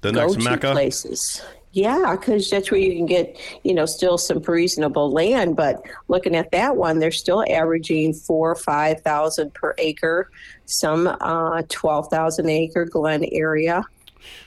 The 0.00 0.12
next 0.12 0.38
Mecca. 0.38 0.72
places. 0.72 1.42
Yeah, 1.72 2.16
because 2.18 2.48
that's 2.48 2.70
where 2.70 2.80
you 2.80 2.96
can 2.96 3.04
get, 3.04 3.38
you 3.62 3.74
know, 3.74 3.84
still 3.84 4.16
some 4.16 4.40
reasonable 4.40 5.12
land. 5.12 5.54
But 5.54 5.82
looking 6.08 6.34
at 6.34 6.50
that 6.52 6.76
one, 6.76 6.98
they're 6.98 7.10
still 7.10 7.44
averaging 7.48 8.14
four 8.14 8.50
or 8.52 8.56
five 8.56 9.02
thousand 9.02 9.52
per 9.54 9.74
acre. 9.78 10.30
Some 10.64 11.06
uh, 11.06 11.62
twelve 11.68 12.08
thousand 12.08 12.48
acre 12.48 12.86
Glenn 12.86 13.24
area. 13.30 13.84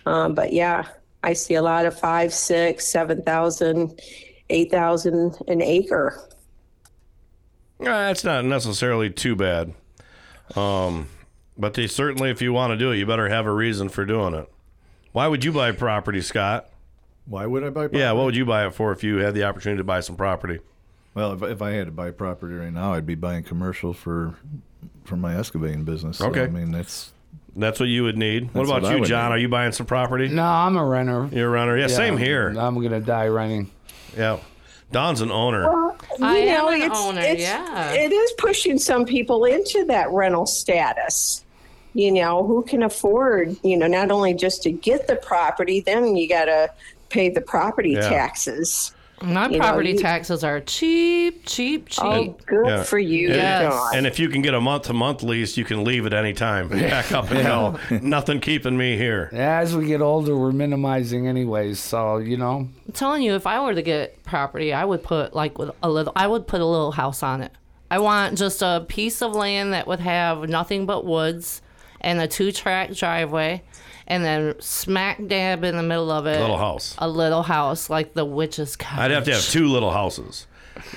Um, 0.05 0.33
but 0.33 0.51
yeah, 0.51 0.87
I 1.23 1.33
see 1.33 1.53
a 1.53 1.61
lot 1.61 1.85
of 1.85 1.97
five, 1.97 2.33
six, 2.33 2.87
seven 2.87 3.21
thousand, 3.21 4.01
eight 4.49 4.71
thousand 4.71 5.37
an 5.47 5.61
acre. 5.61 6.19
Uh, 7.79 7.85
That's 7.85 8.23
not 8.23 8.45
necessarily 8.45 9.11
too 9.11 9.35
bad. 9.35 9.73
Um, 10.55 11.07
but 11.57 11.73
they 11.73 11.87
certainly, 11.87 12.29
if 12.29 12.41
you 12.41 12.53
want 12.53 12.71
to 12.71 12.77
do 12.77 12.91
it, 12.91 12.97
you 12.97 13.05
better 13.05 13.29
have 13.29 13.45
a 13.45 13.51
reason 13.53 13.89
for 13.89 14.05
doing 14.05 14.33
it. 14.33 14.51
Why 15.11 15.27
would 15.27 15.43
you 15.43 15.51
buy 15.51 15.71
property, 15.73 16.21
Scott? 16.21 16.69
Why 17.25 17.45
would 17.45 17.63
I 17.63 17.67
buy? 17.69 17.81
Property? 17.83 17.99
Yeah, 17.99 18.13
what 18.13 18.25
would 18.25 18.35
you 18.35 18.45
buy 18.45 18.65
it 18.65 18.73
for 18.73 18.91
if 18.91 19.03
you 19.03 19.17
had 19.17 19.33
the 19.33 19.43
opportunity 19.43 19.79
to 19.79 19.83
buy 19.83 19.99
some 19.99 20.15
property? 20.15 20.59
Well, 21.13 21.33
if, 21.33 21.43
if 21.43 21.61
I 21.61 21.71
had 21.71 21.87
to 21.87 21.91
buy 21.91 22.11
property 22.11 22.55
right 22.55 22.71
now, 22.73 22.93
I'd 22.93 23.05
be 23.05 23.15
buying 23.15 23.43
commercial 23.43 23.93
for 23.93 24.35
for 25.03 25.15
my 25.17 25.37
excavating 25.37 25.83
business. 25.83 26.17
So, 26.19 26.27
Okay. 26.27 26.43
I 26.43 26.47
mean, 26.47 26.71
that's 26.71 27.11
That's 27.55 27.79
what 27.79 27.89
you 27.89 28.03
would 28.03 28.17
need. 28.17 28.45
what 28.45 28.53
That's 28.53 28.69
about 28.69 28.81
what 28.83 28.91
I 28.91 28.95
you, 28.95 28.99
would 29.01 29.09
John? 29.09 29.29
need. 29.29 29.35
Are 29.35 29.37
you 29.39 29.49
buying 29.49 29.73
some 29.73 29.85
property? 29.85 30.29
No, 30.29 30.43
I'm 30.43 30.77
a 30.77 30.85
renter. 30.85 31.27
You're 31.33 31.47
a 31.47 31.51
runner. 31.51 31.77
Yeah, 31.77 31.87
same 31.87 32.17
here. 32.17 32.47
I'm 32.57 32.81
gonna 32.81 33.01
die 33.01 33.27
renting. 33.27 33.69
Yeah. 34.17 34.37
Don's 34.91 35.21
an 35.21 35.31
owner. 35.31 35.69
I 36.21 36.39
You 36.39 36.49
am 36.49 36.57
know, 36.65 36.67
an 36.69 36.81
it's- 36.81 36.99
owner, 36.99 37.21
it's- 37.21 37.39
yeah. 37.39 37.91
It 37.93 38.11
is 38.11 38.31
pushing 38.37 38.77
some 38.77 39.05
people 39.05 39.45
into 39.45 39.85
that 39.85 40.09
rental 40.11 40.45
status. 40.45 41.43
You 41.93 42.11
know, 42.11 42.43
who 42.45 42.63
can 42.63 42.83
afford, 42.83 43.55
you 43.63 43.75
know, 43.77 43.87
not 43.87 44.11
only 44.11 44.33
just 44.33 44.63
to 44.63 44.71
get 44.71 45.07
the 45.07 45.15
property, 45.17 45.81
then 45.81 46.15
you 46.15 46.27
got 46.29 46.45
to 46.45 46.69
pay 47.09 47.29
the 47.29 47.41
property 47.41 47.91
Yeah. 47.91 48.07
taxes. 48.09 48.93
My 49.21 49.47
You 49.47 49.57
know, 49.57 49.65
property 49.65 49.91
you- 49.91 49.97
taxes 49.99 50.43
are 50.43 50.59
cheap, 50.61 51.45
cheap, 51.45 51.87
oh, 51.99 52.23
cheap. 52.23 52.31
Oh, 52.33 52.37
good 52.45 52.67
Yeah. 52.67 52.83
for 52.83 52.97
you, 52.99 53.29
Yes. 53.29 53.71
Dawn. 53.73 53.95
And 53.95 54.07
if 54.07 54.19
you 54.19 54.29
can 54.29 54.41
get 54.41 54.53
a 54.53 54.61
month 54.61 54.83
to 54.83 54.93
month 54.93 55.21
lease, 55.23 55.57
you 55.57 55.63
can 55.65 55.83
leave 55.83 56.05
at 56.05 56.13
any 56.13 56.33
time. 56.33 56.67
Back 56.69 57.11
up 57.11 57.29
and 57.31 57.43
go. 57.45 57.79
Nothing 58.01 58.39
keeping 58.39 58.77
me 58.77 58.97
here. 58.97 59.29
As 59.31 59.75
we 59.75 59.85
get 59.85 60.01
older, 60.01 60.35
we're 60.35 60.51
minimizing 60.51 61.27
anyways. 61.27 61.79
So 61.79 62.17
you 62.17 62.37
know, 62.37 62.67
I'm 62.87 62.93
telling 62.93 63.21
you, 63.23 63.35
if 63.35 63.45
I 63.45 63.59
were 63.61 63.73
to 63.75 63.81
get 63.81 64.23
property, 64.23 64.73
I 64.73 64.85
would 64.85 65.03
put 65.03 65.35
like 65.35 65.57
with 65.59 65.71
a 65.83 65.89
little. 65.89 66.13
I 66.15 66.27
would 66.27 66.47
put 66.47 66.61
a 66.61 66.65
little 66.65 66.91
house 66.91 67.21
on 67.23 67.41
it. 67.41 67.51
I 67.91 67.99
want 67.99 68.37
just 68.37 68.61
a 68.61 68.85
piece 68.87 69.21
of 69.21 69.35
land 69.35 69.73
that 69.73 69.85
would 69.85 69.99
have 69.99 70.47
nothing 70.49 70.85
but 70.85 71.05
woods 71.05 71.61
and 71.99 72.19
a 72.21 72.27
two-track 72.27 72.93
driveway, 72.95 73.61
and 74.11 74.25
then 74.25 74.55
smack 74.59 75.25
dab 75.27 75.63
in 75.63 75.77
the 75.77 75.83
middle 75.83 76.11
of 76.11 76.27
it, 76.27 76.37
A 76.37 76.41
Little 76.41 76.57
house. 76.57 76.95
a 76.97 77.07
little 77.07 77.43
house 77.43 77.89
like 77.89 78.13
the 78.13 78.25
witch's 78.25 78.75
cottage. 78.75 78.99
I'd 78.99 79.11
have 79.11 79.23
to 79.25 79.33
have 79.33 79.41
two 79.43 79.67
little 79.67 79.91
houses. 79.91 80.47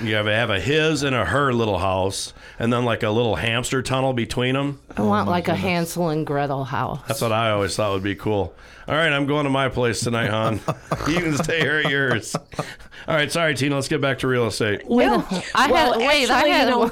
You 0.01 0.15
have 0.15 0.25
to 0.25 0.33
have 0.33 0.49
a 0.49 0.59
his 0.59 1.03
and 1.03 1.15
a 1.15 1.25
her 1.25 1.53
little 1.53 1.77
house, 1.77 2.33
and 2.59 2.71
then 2.73 2.85
like 2.85 3.03
a 3.03 3.09
little 3.09 3.35
hamster 3.35 3.81
tunnel 3.81 4.13
between 4.13 4.53
them. 4.55 4.79
I 4.97 5.01
want 5.01 5.27
oh 5.27 5.31
like 5.31 5.47
a 5.47 5.55
Hansel 5.55 6.09
and 6.09 6.25
Gretel 6.25 6.63
house. 6.65 6.99
That's 7.07 7.21
what 7.21 7.31
I 7.31 7.51
always 7.51 7.75
thought 7.75 7.91
would 7.93 8.03
be 8.03 8.15
cool. 8.15 8.53
All 8.87 8.95
right, 8.95 9.11
I'm 9.11 9.25
going 9.25 9.43
to 9.45 9.49
my 9.49 9.67
place 9.69 9.99
tonight, 10.01 10.29
hon. 10.29 10.59
you 11.07 11.15
can 11.19 11.35
stay 11.37 11.59
here 11.59 11.77
at 11.83 11.89
yours. 11.91 12.35
All 12.35 13.15
right, 13.15 13.31
sorry, 13.31 13.53
Tina. 13.55 13.75
Let's 13.75 13.87
get 13.87 13.99
back 14.01 14.19
to 14.19 14.27
real 14.27 14.47
estate. 14.47 14.85
Wait, 14.87 15.05
No. 15.07 15.25
I 15.55 15.71
Well, 15.71 15.93
had 15.93 16.07
wait. 16.07 16.29
I 16.29 16.35
actually, 16.37 16.49
you 16.51 16.55
had 16.55 16.69
know- 16.69 16.87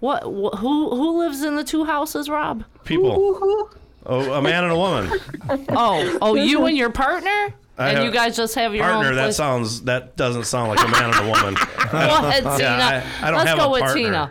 what, 0.00 0.32
what? 0.32 0.54
Who 0.58 0.90
who 0.96 1.18
lives 1.18 1.42
in 1.42 1.56
the 1.56 1.64
two 1.64 1.84
houses, 1.84 2.28
Rob? 2.30 2.64
People, 2.84 3.14
Woo-hoo. 3.20 3.70
Oh, 4.06 4.32
a 4.32 4.42
man 4.42 4.64
and 4.64 4.72
a 4.72 4.76
woman. 4.76 5.18
Oh, 5.70 6.18
oh, 6.22 6.34
you 6.34 6.64
and 6.66 6.76
your 6.76 6.90
partner, 6.90 7.54
I 7.78 7.88
and 7.88 7.96
have- 7.98 8.04
you 8.04 8.10
guys 8.10 8.36
just 8.36 8.54
have 8.54 8.74
your 8.74 8.84
Partner. 8.84 9.10
own 9.10 9.14
That 9.16 9.22
place. 9.24 9.36
sounds. 9.36 9.82
That 9.82 10.16
doesn't 10.16 10.44
sound 10.44 10.68
like 10.70 10.80
a 10.86 10.90
man 10.90 11.04
and 11.04 11.14
a 11.26 11.30
woman. 11.30 11.54
Go 11.90 11.98
ahead, 11.98 12.42
Tina. 12.42 12.48
I- 12.68 13.02
I 13.22 13.30
don't 13.30 13.38
Let's 13.38 13.48
have 13.50 13.58
go 13.58 13.64
a 13.66 13.70
with 13.70 13.82
partner. 13.82 14.30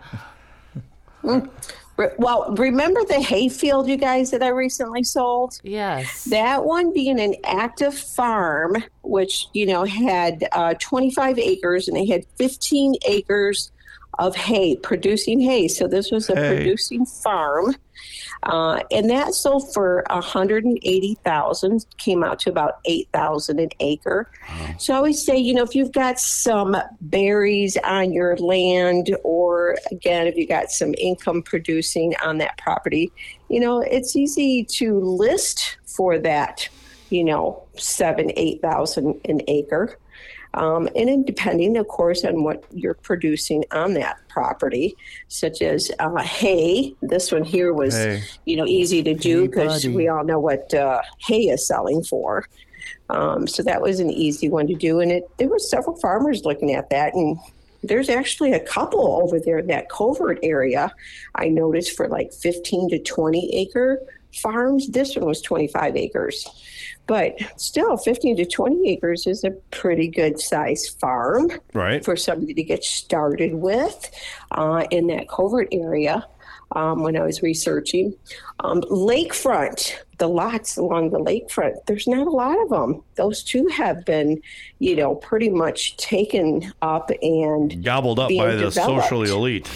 Tina. 1.24 1.50
Re- 1.98 2.10
Well, 2.18 2.54
remember 2.56 3.02
the 3.06 3.20
hayfield, 3.22 3.88
you 3.88 3.98
guys, 3.98 4.32
that 4.32 4.42
I 4.42 4.48
recently 4.48 5.04
sold? 5.04 5.60
Yes. 5.64 6.24
That 6.26 6.64
one 6.66 6.94
being 6.94 7.20
an 7.20 7.36
active 7.44 7.94
farm, 7.98 8.78
which, 9.04 9.48
you 9.54 9.66
know, 9.66 9.84
had 9.84 10.48
uh, 10.54 10.74
25 10.80 11.38
acres 11.38 11.88
and 11.88 11.96
they 11.98 12.06
had 12.08 12.26
15 12.38 12.96
acres 13.06 13.71
of 14.20 14.36
hay, 14.36 14.76
producing 14.76 15.40
hay. 15.40 15.68
So 15.68 15.88
this 15.88 16.12
was 16.12 16.30
a 16.30 16.36
Hey. 16.36 16.56
producing 16.56 17.06
farm. 17.06 17.76
Uh, 18.44 18.82
and 18.90 19.10
that 19.10 19.34
sold 19.36 19.72
for 19.74 20.04
a 20.10 20.20
180,000, 20.20 21.86
came 21.98 22.24
out 22.24 22.40
to 22.40 22.50
about 22.50 22.80
8,000 22.86 23.60
an 23.60 23.70
acre. 23.80 24.30
So 24.80 24.94
I 24.94 24.98
always 24.98 25.24
say, 25.24 25.38
you 25.38 25.54
know, 25.54 25.62
if 25.64 25.76
you've 25.76 25.92
got 25.92 26.20
some 26.20 26.76
berries 27.02 27.78
on 27.84 28.12
your 28.12 28.36
land, 28.38 29.16
or 29.24 29.78
again, 29.92 30.26
if 30.26 30.36
you 30.36 30.48
got 30.48 30.72
some 30.72 30.96
income 30.98 31.44
producing 31.44 32.16
on 32.24 32.40
that 32.40 32.58
property, 32.58 33.12
you 33.50 33.60
know, 33.60 33.80
it's 33.82 34.16
easy 34.16 34.66
to 34.78 35.00
list 35.00 35.78
for 35.86 36.18
that, 36.20 36.68
you 37.10 37.24
know, 37.24 37.64
seven, 37.78 38.32
eight 38.38 38.62
thousand 38.62 39.20
an 39.26 39.42
acre. 39.48 39.98
Um, 40.54 40.90
and 40.96 41.08
then 41.08 41.24
depending, 41.24 41.78
of 41.78 41.88
course, 41.88 42.26
on 42.26 42.44
what 42.44 42.64
you're 42.72 42.96
producing 42.96 43.64
on 43.72 43.94
that 43.94 44.18
property, 44.28 44.96
such 45.28 45.62
as 45.62 45.92
uh, 46.00 46.22
hay. 46.22 46.94
This 47.02 47.32
one 47.32 47.44
here 47.44 47.74
was, 47.74 47.96
Hay. 47.96 48.24
you 48.46 48.58
know, 48.58 48.66
easy 48.66 49.02
to 49.04 49.14
do 49.14 49.48
because 49.48 49.84
buddy. 49.84 49.96
we 49.96 50.08
all 50.08 50.24
know 50.24 50.40
what 50.40 50.74
uh, 50.74 51.02
hay 51.20 51.44
is 51.44 51.66
selling 51.66 52.04
for. 52.04 52.46
Um, 53.10 53.48
so 53.48 53.64
that 53.64 53.82
was 53.82 54.00
an 54.00 54.10
easy 54.10 54.50
one 54.50 54.68
to 54.68 54.76
do, 54.76 55.00
and 55.00 55.12
it 55.12 55.30
there 55.38 55.50
were 55.50 55.60
several 55.60 55.98
farmers 55.98 56.44
looking 56.46 56.74
at 56.74 56.90
that, 56.90 57.14
and 57.14 57.38
there's 57.84 58.10
actually 58.10 58.54
a 58.54 58.60
couple 58.60 59.22
over 59.22 59.40
there 59.40 59.60
in 59.60 59.68
that 59.68 59.90
covert 59.90 60.40
area. 60.44 60.94
I 61.36 61.50
noticed 61.50 61.96
for 61.96 62.08
like 62.08 62.32
15 62.34 62.90
to 62.90 63.00
20 63.00 63.56
acre 63.56 64.00
farms. 64.42 64.90
This 64.90 65.16
one 65.16 65.26
was 65.26 65.42
25 65.42 65.96
acres, 65.98 66.48
but 67.12 67.38
still 67.58 67.98
15 67.98 68.38
to 68.38 68.46
20 68.46 68.90
acres 68.90 69.28
is 69.28 69.44
a 69.44 69.52
pretty 69.70 70.08
good 70.08 70.40
size 70.40 70.88
farm 70.88 71.52
Right. 71.74 72.06
for 72.06 72.16
somebody 72.16 72.54
to 72.54 72.64
get 72.64 72.86
started 72.86 73.54
with 73.54 74.10
uh, 74.52 74.86
in 74.92 75.08
that 75.08 75.28
covert 75.28 75.68
area 75.74 76.26
um, 76.74 77.04
when 77.04 77.18
I 77.18 77.24
was 77.24 77.42
researching. 77.42 78.16
Um, 78.62 78.80
lakefront, 78.84 79.94
the 80.20 80.30
lots 80.30 80.78
along 80.78 81.10
the 81.10 81.20
lakefront, 81.20 81.86
there's 81.86 82.08
not 82.08 82.28
a 82.28 82.30
lot 82.30 82.58
of 82.64 82.70
them. 82.70 83.04
Those 83.16 83.44
two 83.44 83.68
have 83.68 84.06
been, 84.06 84.42
you 84.80 84.96
know, 84.96 85.16
pretty 85.16 85.50
much 85.50 85.98
taken 85.98 86.72
up 86.82 87.12
and 87.22 87.84
Gobbled 87.84 88.20
up 88.20 88.30
by 88.30 88.56
the 88.56 88.72
socially 88.72 89.30
elite. 89.30 89.70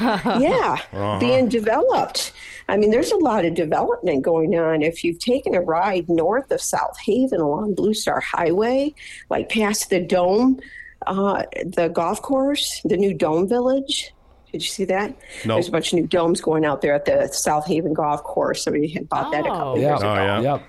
yeah, 0.40 0.76
Uh-huh. 0.92 1.18
being 1.18 1.48
developed. 1.48 2.32
I 2.68 2.76
mean, 2.76 2.90
there's 2.90 3.10
a 3.12 3.16
lot 3.16 3.44
of 3.44 3.54
development 3.54 4.22
going 4.22 4.54
on. 4.58 4.82
If 4.82 5.02
you've 5.04 5.18
taken 5.18 5.54
a 5.54 5.60
ride 5.60 6.08
north 6.08 6.50
of 6.50 6.60
South 6.60 6.96
Haven 7.04 7.40
along 7.40 7.74
Blue 7.74 7.92
Star 7.94 8.20
Highway, 8.20 8.94
like 9.30 9.48
past 9.48 9.90
the 9.90 10.00
Dome, 10.00 10.60
uh, 11.06 11.42
the 11.64 11.88
golf 11.88 12.22
course, 12.22 12.80
the 12.84 12.96
new 12.96 13.12
Dome 13.12 13.48
Village. 13.48 14.14
Did 14.52 14.62
you 14.62 14.68
see 14.68 14.84
that? 14.84 15.16
No. 15.44 15.54
There's 15.54 15.68
a 15.68 15.72
bunch 15.72 15.92
of 15.92 15.98
new 15.98 16.06
domes 16.06 16.40
going 16.40 16.64
out 16.64 16.82
there 16.82 16.94
at 16.94 17.04
the 17.06 17.26
South 17.32 17.66
Haven 17.66 17.94
Golf 17.94 18.22
Course. 18.22 18.62
Somebody 18.64 18.88
had 18.88 19.08
bought 19.08 19.32
that 19.32 19.40
a 19.46 19.48
couple 19.48 19.68
Oh. 19.72 19.76
yeah, 19.76 19.88
years 19.88 20.00
ago. 20.00 20.10
Oh, 20.10 20.14
yeah. 20.14 20.40
yep. 20.40 20.62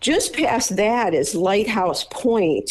Just 0.00 0.34
past 0.34 0.76
that 0.76 1.14
is 1.14 1.34
Lighthouse 1.34 2.04
Point 2.10 2.70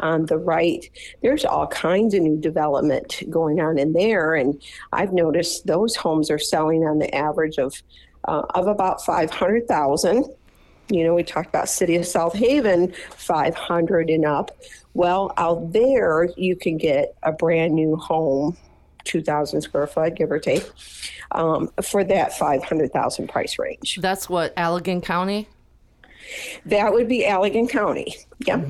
on 0.00 0.26
the 0.26 0.38
right. 0.38 0.88
There's 1.22 1.44
all 1.44 1.66
kinds 1.68 2.14
of 2.14 2.22
new 2.22 2.38
development 2.38 3.22
going 3.30 3.60
on 3.60 3.78
in 3.78 3.92
there, 3.92 4.34
and 4.34 4.60
I've 4.92 5.12
noticed 5.12 5.66
those 5.66 5.96
homes 5.96 6.30
are 6.30 6.38
selling 6.38 6.84
on 6.84 6.98
the 6.98 7.14
average 7.14 7.58
of 7.58 7.82
uh, 8.24 8.42
of 8.54 8.66
about 8.66 9.04
five 9.04 9.30
hundred 9.30 9.68
thousand. 9.68 10.26
You 10.88 11.04
know, 11.04 11.14
we 11.14 11.24
talked 11.24 11.48
about 11.48 11.68
City 11.68 11.96
of 11.96 12.06
South 12.06 12.34
Haven, 12.34 12.92
five 13.10 13.54
hundred 13.54 14.10
and 14.10 14.24
up. 14.24 14.50
Well, 14.94 15.32
out 15.36 15.72
there 15.72 16.28
you 16.36 16.56
can 16.56 16.78
get 16.78 17.14
a 17.22 17.32
brand 17.32 17.74
new 17.74 17.96
home 17.96 18.56
2,000 19.06 19.62
square 19.62 19.86
foot, 19.86 20.14
give 20.14 20.30
or 20.30 20.38
take, 20.38 20.68
um, 21.30 21.70
for 21.82 22.04
that 22.04 22.36
500,000 22.36 23.28
price 23.28 23.58
range. 23.58 23.98
That's 24.02 24.28
what 24.28 24.54
Allegan 24.56 25.02
County. 25.02 25.48
That 26.66 26.92
would 26.92 27.08
be 27.08 27.22
Allegan 27.22 27.70
County. 27.70 28.16
Yep. 28.40 28.68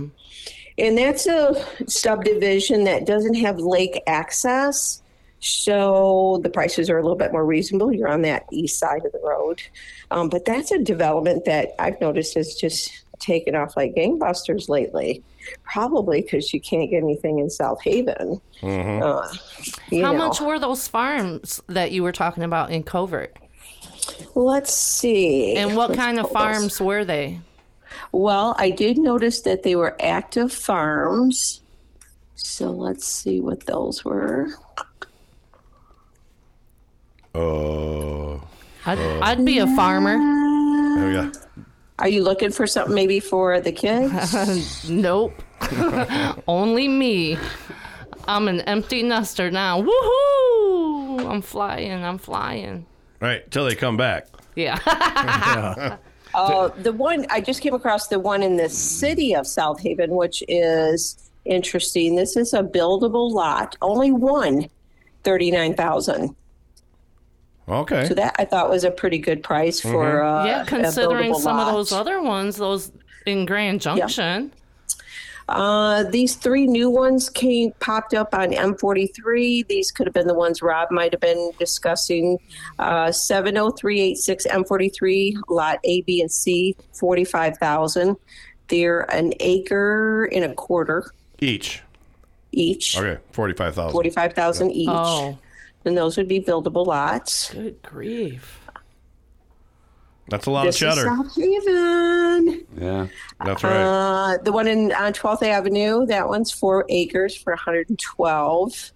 And 0.78 0.98
that's 0.98 1.26
a 1.26 1.64
subdivision 1.86 2.84
that 2.84 3.06
doesn't 3.06 3.34
have 3.34 3.58
lake 3.58 4.02
access. 4.06 5.02
So 5.40 6.40
the 6.42 6.50
prices 6.50 6.90
are 6.90 6.98
a 6.98 7.02
little 7.02 7.16
bit 7.16 7.32
more 7.32 7.44
reasonable. 7.44 7.92
You're 7.92 8.08
on 8.08 8.22
that 8.22 8.46
east 8.50 8.78
side 8.78 9.04
of 9.04 9.12
the 9.12 9.20
road. 9.22 9.62
Um, 10.10 10.28
but 10.28 10.44
that's 10.44 10.70
a 10.72 10.78
development 10.78 11.44
that 11.44 11.74
I've 11.78 12.00
noticed 12.00 12.34
has 12.34 12.54
just 12.54 12.90
taken 13.18 13.54
off 13.54 13.76
like 13.76 13.94
gangbusters 13.94 14.68
lately. 14.68 15.22
Probably 15.62 16.22
because 16.22 16.52
you 16.52 16.60
can't 16.60 16.90
get 16.90 17.02
anything 17.02 17.38
in 17.38 17.48
South 17.48 17.80
Haven. 17.82 18.40
Uh, 18.62 18.66
How 18.66 19.32
know. 19.90 20.12
much 20.14 20.40
were 20.40 20.58
those 20.58 20.88
farms 20.88 21.62
that 21.68 21.92
you 21.92 22.02
were 22.02 22.12
talking 22.12 22.42
about 22.42 22.70
in 22.70 22.82
Covert? 22.82 23.36
Let's 24.34 24.74
see. 24.74 25.54
And 25.56 25.76
what 25.76 25.90
Let's 25.90 26.00
kind 26.00 26.18
of 26.18 26.26
pull 26.26 26.34
those. 26.34 26.42
farms 26.42 26.80
were 26.80 27.04
they? 27.04 27.40
Well, 28.12 28.54
I 28.58 28.70
did 28.70 28.98
notice 28.98 29.40
that 29.42 29.62
they 29.62 29.76
were 29.76 29.96
active 30.00 30.52
farms. 30.52 31.60
So 32.34 32.70
let's 32.70 33.06
see 33.06 33.40
what 33.40 33.66
those 33.66 34.04
were. 34.04 34.48
Oh, 37.34 38.42
I'd, 38.86 38.98
uh, 38.98 39.20
I'd 39.22 39.44
be 39.44 39.58
a 39.58 39.66
farmer. 39.76 40.16
there 40.96 41.06
we 41.08 41.12
go. 41.12 41.32
Are 41.98 42.08
you 42.08 42.22
looking 42.22 42.50
for 42.50 42.66
something 42.66 42.94
maybe 42.94 43.20
for 43.20 43.60
the 43.60 43.72
kids? 43.72 44.88
Nope. 44.90 45.42
Only 46.48 46.88
me. 46.88 47.38
I'm 48.28 48.48
an 48.48 48.60
empty 48.62 49.02
nester 49.02 49.50
now. 49.50 49.82
Woohoo! 49.82 51.30
I'm 51.30 51.42
flying. 51.42 52.04
I'm 52.04 52.18
flying. 52.18 52.86
Right 53.20 53.50
till 53.50 53.64
they 53.64 53.74
come 53.74 53.96
back. 53.96 54.26
Yeah. 54.54 54.76
Uh, 56.36 56.68
the 56.82 56.92
one 56.92 57.26
I 57.30 57.40
just 57.40 57.62
came 57.62 57.74
across 57.74 58.08
the 58.08 58.18
one 58.20 58.42
in 58.42 58.56
the 58.56 58.68
city 58.68 59.34
of 59.34 59.46
South 59.46 59.80
Haven, 59.80 60.10
which 60.10 60.42
is 60.48 61.30
interesting. 61.44 62.14
This 62.16 62.36
is 62.36 62.52
a 62.52 62.62
buildable 62.62 63.32
lot, 63.32 63.76
only 63.80 64.12
one, 64.12 64.68
thirty-nine 65.24 65.74
thousand. 65.74 66.36
Okay. 67.68 68.04
So 68.06 68.14
that 68.14 68.36
I 68.38 68.44
thought 68.44 68.70
was 68.70 68.84
a 68.84 68.90
pretty 68.90 69.18
good 69.18 69.42
price 69.42 69.80
for 69.80 70.22
uh, 70.22 70.44
yeah, 70.46 70.64
considering 70.64 71.32
buildable 71.32 71.40
some 71.40 71.58
of 71.58 71.72
those 71.72 71.90
other 71.90 72.22
ones, 72.22 72.56
those 72.56 72.92
in 73.26 73.44
Grand 73.46 73.80
Junction. 73.80 74.52
Uh, 75.48 76.02
these 76.04 76.34
three 76.34 76.66
new 76.66 76.90
ones 76.90 77.28
came 77.30 77.70
popped 77.78 78.14
up 78.14 78.34
on 78.34 78.50
M43. 78.50 79.66
These 79.68 79.92
could 79.92 80.06
have 80.06 80.14
been 80.14 80.26
the 80.26 80.34
ones 80.34 80.60
Rob 80.60 80.90
might 80.90 81.12
have 81.12 81.20
been 81.20 81.52
discussing. 81.58 82.38
Uh, 82.78 83.12
70386 83.12 84.46
M43 84.46 85.34
lot 85.48 85.78
A, 85.84 86.00
B, 86.02 86.20
and 86.20 86.30
C, 86.30 86.76
45,000. 86.98 88.16
They're 88.68 89.02
an 89.14 89.32
acre 89.38 90.24
and 90.32 90.44
a 90.44 90.52
quarter 90.54 91.12
Each. 91.40 91.82
each. 92.50 92.98
Okay, 92.98 93.20
forty-five 93.30 93.74
thousand. 93.76 93.92
45,000 93.92 94.70
each. 94.72 94.88
Oh, 94.90 95.38
And 95.84 95.96
those 95.96 96.16
would 96.16 96.26
be 96.26 96.40
buildable 96.40 96.84
lots. 96.84 97.52
good 97.52 97.80
grief. 97.82 98.58
That's 100.28 100.46
a 100.46 100.50
lot 100.50 100.64
This 100.64 100.76
of 100.82 100.88
cheddar. 100.96 101.00
is 101.12 101.16
South 101.18 101.36
Haven. 101.36 102.66
Yeah. 102.78 103.06
That's 103.44 103.62
right. 103.62 103.76
Uh, 103.76 104.38
the 104.42 104.50
one 104.52 104.66
in 104.66 104.92
on 104.92 105.12
12th 105.12 105.42
Avenue, 105.42 106.04
that 106.06 106.28
one's 106.28 106.50
four 106.50 106.84
acres 106.88 107.36
for 107.36 107.52
112. 107.52 108.90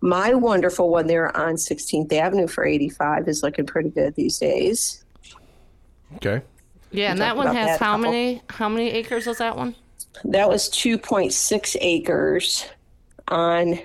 My 0.00 0.34
wonderful 0.34 0.90
one 0.90 1.06
there 1.06 1.34
on 1.36 1.54
16th 1.54 2.12
Avenue 2.12 2.46
for 2.46 2.64
85 2.66 3.28
is 3.28 3.42
looking 3.42 3.64
pretty 3.66 3.90
good 3.90 4.14
these 4.14 4.38
days. 4.38 5.04
okay. 6.16 6.42
Yeah, 6.90 7.10
and 7.10 7.20
that 7.20 7.36
one 7.36 7.46
has 7.48 7.66
that 7.66 7.80
how 7.80 7.96
couple. 7.96 8.10
many 8.12 8.42
how 8.48 8.68
many 8.68 8.90
acres 8.92 9.26
was 9.26 9.38
that 9.38 9.56
one? 9.56 9.74
That 10.24 10.48
was 10.48 10.68
2.6 10.70 11.76
acres 11.80 12.66
on 13.28 13.80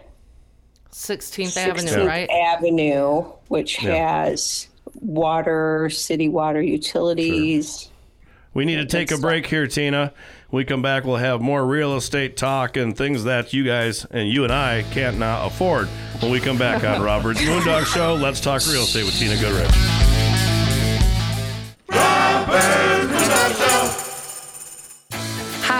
16th 0.91 1.55
16th 1.55 1.57
Avenue, 1.57 2.05
right? 2.07 2.29
Avenue, 2.29 3.23
which 3.47 3.81
Yeah. 3.81 3.95
has 4.25 4.67
water, 4.99 5.89
city 5.89 6.29
water 6.29 6.61
utilities. 6.61 7.89
We 8.53 8.65
need 8.65 8.77
to 8.77 8.85
take 8.85 9.11
a 9.11 9.17
break 9.17 9.45
here, 9.45 9.67
Tina. 9.67 10.13
We 10.51 10.65
come 10.65 10.81
back, 10.81 11.03
we'll 11.03 11.17
have 11.17 11.41
more 11.41 11.65
real 11.65 11.95
estate 11.95 12.35
talk 12.35 12.75
and 12.75 12.97
things 12.97 13.25
that 13.25 13.53
you 13.53 13.63
guys 13.63 14.05
and 14.05 14.27
you 14.27 14.43
and 14.43 14.51
I 14.51 14.83
can't 14.91 15.19
now 15.19 15.45
afford. 15.45 15.87
When 16.19 16.31
we 16.31 16.39
come 16.39 16.57
back 16.57 16.83
on 16.83 17.01
Rob 17.03 17.21
Bird's 17.21 17.39
Moondog 17.41 17.85
Show, 17.85 18.15
let's 18.15 18.41
talk 18.41 18.65
real 18.65 18.81
estate 18.81 19.05
with 19.05 19.13
Tina 19.13 19.39
Goodrich. 19.39 19.69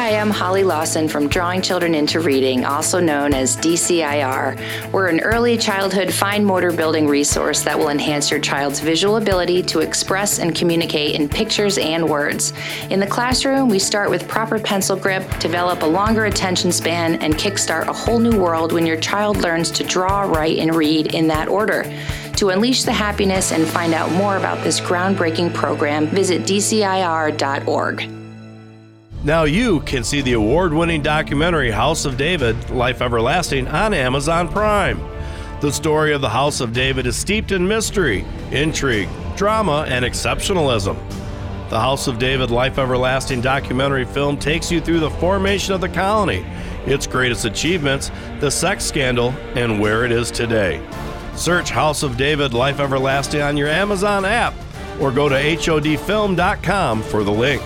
Hi, 0.10 0.15
I'm 0.15 0.32
Holly 0.32 0.63
Lawson 0.63 1.08
from 1.08 1.28
Drawing 1.28 1.62
Children 1.62 1.93
into 1.93 2.19
Reading, 2.19 2.65
also 2.65 3.00
known 3.00 3.32
as 3.32 3.56
DCIR. 3.58 4.91
We're 4.91 5.08
an 5.08 5.19
early 5.19 5.56
childhood 5.56 6.12
fine 6.12 6.43
motor 6.43 6.72
building 6.72 7.08
resource 7.08 7.62
that 7.62 7.78
will 7.78 7.89
enhance 7.89 8.32
your 8.32 8.39
child's 8.39 8.80
visual 8.80 9.17
ability 9.17 9.62
to 9.62 9.82
express 9.82 10.39
and 10.39 10.56
communicate 10.56 11.13
in 11.13 11.30
pictures 11.30 11.78
and 11.78 12.10
words. 12.10 12.54
In 12.89 13.00
the 13.00 13.06
classroom, 13.06 13.69
we 13.69 13.78
start 13.78 14.10
with 14.10 14.28
proper 14.28 14.58
pencil 14.58 14.95
grip, 14.95 15.30
develop 15.38 15.84
a 15.84 15.86
longer 15.86 16.26
attention 16.26 16.72
span, 16.72 17.22
and 17.22 17.36
kickstart 17.36 17.86
a 17.86 17.93
whole 17.93 18.17
new 18.17 18.36
world 18.36 18.72
when 18.72 18.88
your 18.88 19.00
child 19.00 19.38
learns 19.38 19.69
to 19.69 19.84
draw, 19.84 20.22
write, 20.22 20.58
and 20.58 20.74
read 20.74 21.13
in 21.13 21.28
that 21.28 21.48
order. 21.48 21.84
To 22.38 22.50
unleash 22.50 22.82
the 22.82 22.93
happiness 22.93 23.52
and 23.52 23.63
find 23.67 23.93
out 23.93 24.12
more 24.13 24.38
about 24.38 24.63
this 24.63 24.82
groundbreaking 24.82 25.54
program, 25.54 26.08
visit 26.08 26.41
DCIR.org. 26.48 28.18
Now 29.23 29.43
you 29.43 29.82
can 29.82 30.05
see 30.05 30.21
the 30.21 30.34
award 30.34 30.73
winning 30.73 31.01
documentary 31.01 31.71
House 31.71 32.05
of 32.05 32.15
David 32.15 32.69
Life 32.69 33.01
Everlasting 33.01 33.67
on 33.67 33.93
Amazon 33.93 34.47
Prime. 34.47 34.97
The 35.60 35.73
story 35.73 36.13
of 36.13 36.21
the 36.21 36.29
House 36.29 36.62
of 36.62 36.71
David 36.71 37.05
is 37.05 37.17
steeped 37.17 37.51
in 37.51 37.67
mystery, 37.67 38.23
intrigue, 38.51 39.10
drama, 39.36 39.86
and 39.89 40.05
exceptionalism. 40.05 40.97
The 41.69 41.82
House 41.82 42.08
of 42.08 42.17
David 42.17 42.49
Life 42.49 42.77
Everlasting 42.77 43.41
documentary 43.41 44.05
film 44.05 44.38
takes 44.38 44.71
you 44.71 44.79
through 44.79 45.01
the 45.01 45.10
formation 45.10 45.73
of 45.73 45.82
the 45.82 45.89
colony, 45.89 46.45
its 46.86 47.05
greatest 47.05 47.43
achievements, 47.43 48.12
the 48.39 48.49
sex 48.49 48.86
scandal, 48.86 49.32
and 49.55 49.82
where 49.82 50.05
it 50.05 50.13
is 50.13 50.32
today. 50.32 50.82
Search 51.36 51.71
House 51.71 52.03
of 52.03 52.15
David 52.15 52.53
Life 52.53 52.79
Everlasting 52.79 53.41
on 53.41 53.58
your 53.58 53.67
Amazon 53.67 54.23
app 54.23 54.53
or 54.97 55.12
go 55.12 55.27
to 55.27 55.36
HODfilm.com 55.36 57.03
for 57.03 57.25
the 57.25 57.32
link. 57.34 57.62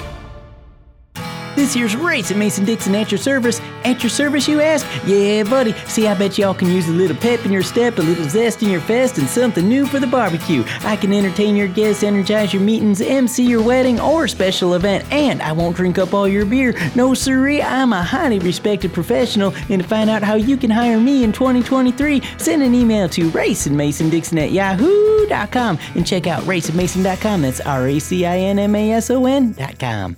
This 1.55 1.73
here's 1.73 1.95
Race 1.95 2.31
at 2.31 2.37
Mason 2.37 2.65
Dixon 2.65 2.95
at 2.95 3.11
your 3.11 3.19
service. 3.19 3.59
At 3.83 4.01
your 4.01 4.09
service, 4.09 4.47
you 4.47 4.59
ask? 4.59 4.87
Yeah, 5.05 5.43
buddy. 5.43 5.73
See, 5.87 6.07
I 6.07 6.15
bet 6.15 6.37
y'all 6.37 6.53
can 6.53 6.69
use 6.69 6.87
a 6.87 6.91
little 6.91 7.15
pep 7.15 7.45
in 7.45 7.51
your 7.51 7.61
step, 7.61 7.99
a 7.99 8.01
little 8.01 8.27
zest 8.27 8.63
in 8.63 8.69
your 8.69 8.81
fest, 8.81 9.17
and 9.17 9.27
something 9.27 9.67
new 9.67 9.85
for 9.85 9.99
the 9.99 10.07
barbecue. 10.07 10.63
I 10.81 10.95
can 10.95 11.13
entertain 11.13 11.55
your 11.55 11.67
guests, 11.67 12.01
energize 12.01 12.53
your 12.53 12.63
meetings, 12.63 13.01
MC 13.01 13.43
your 13.45 13.61
wedding 13.61 13.99
or 13.99 14.27
special 14.27 14.73
event, 14.73 15.05
and 15.11 15.41
I 15.41 15.51
won't 15.51 15.75
drink 15.75 15.99
up 15.99 16.13
all 16.13 16.27
your 16.27 16.45
beer. 16.45 16.73
No, 16.95 17.13
sirree, 17.13 17.61
I'm 17.61 17.93
a 17.93 18.01
highly 18.01 18.39
respected 18.39 18.91
professional, 18.93 19.53
and 19.69 19.81
to 19.81 19.87
find 19.87 20.09
out 20.09 20.23
how 20.23 20.35
you 20.35 20.57
can 20.57 20.71
hire 20.71 20.99
me 20.99 21.23
in 21.23 21.31
2023, 21.31 22.21
send 22.37 22.63
an 22.63 22.73
email 22.73 23.07
to 23.09 23.29
racinmasondixon 23.29 24.41
at 24.41 24.51
yahoo.com 24.51 25.77
and 25.95 26.07
check 26.07 26.25
out 26.25 26.43
racinmason.com. 26.43 27.41
That's 27.43 27.61
R 27.61 27.87
A 27.87 27.99
C 27.99 28.25
I 28.25 28.37
N 28.37 28.59
M 28.59 28.75
A 28.75 28.91
S 28.93 29.09
O 29.11 29.25
N.com. 29.25 30.17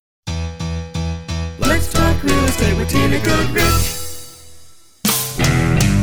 talk 2.21 2.23
real 2.23 2.45
estate 2.45 2.77
with 2.77 2.89
Tina 2.89 3.19
Goodrich. 3.19 3.97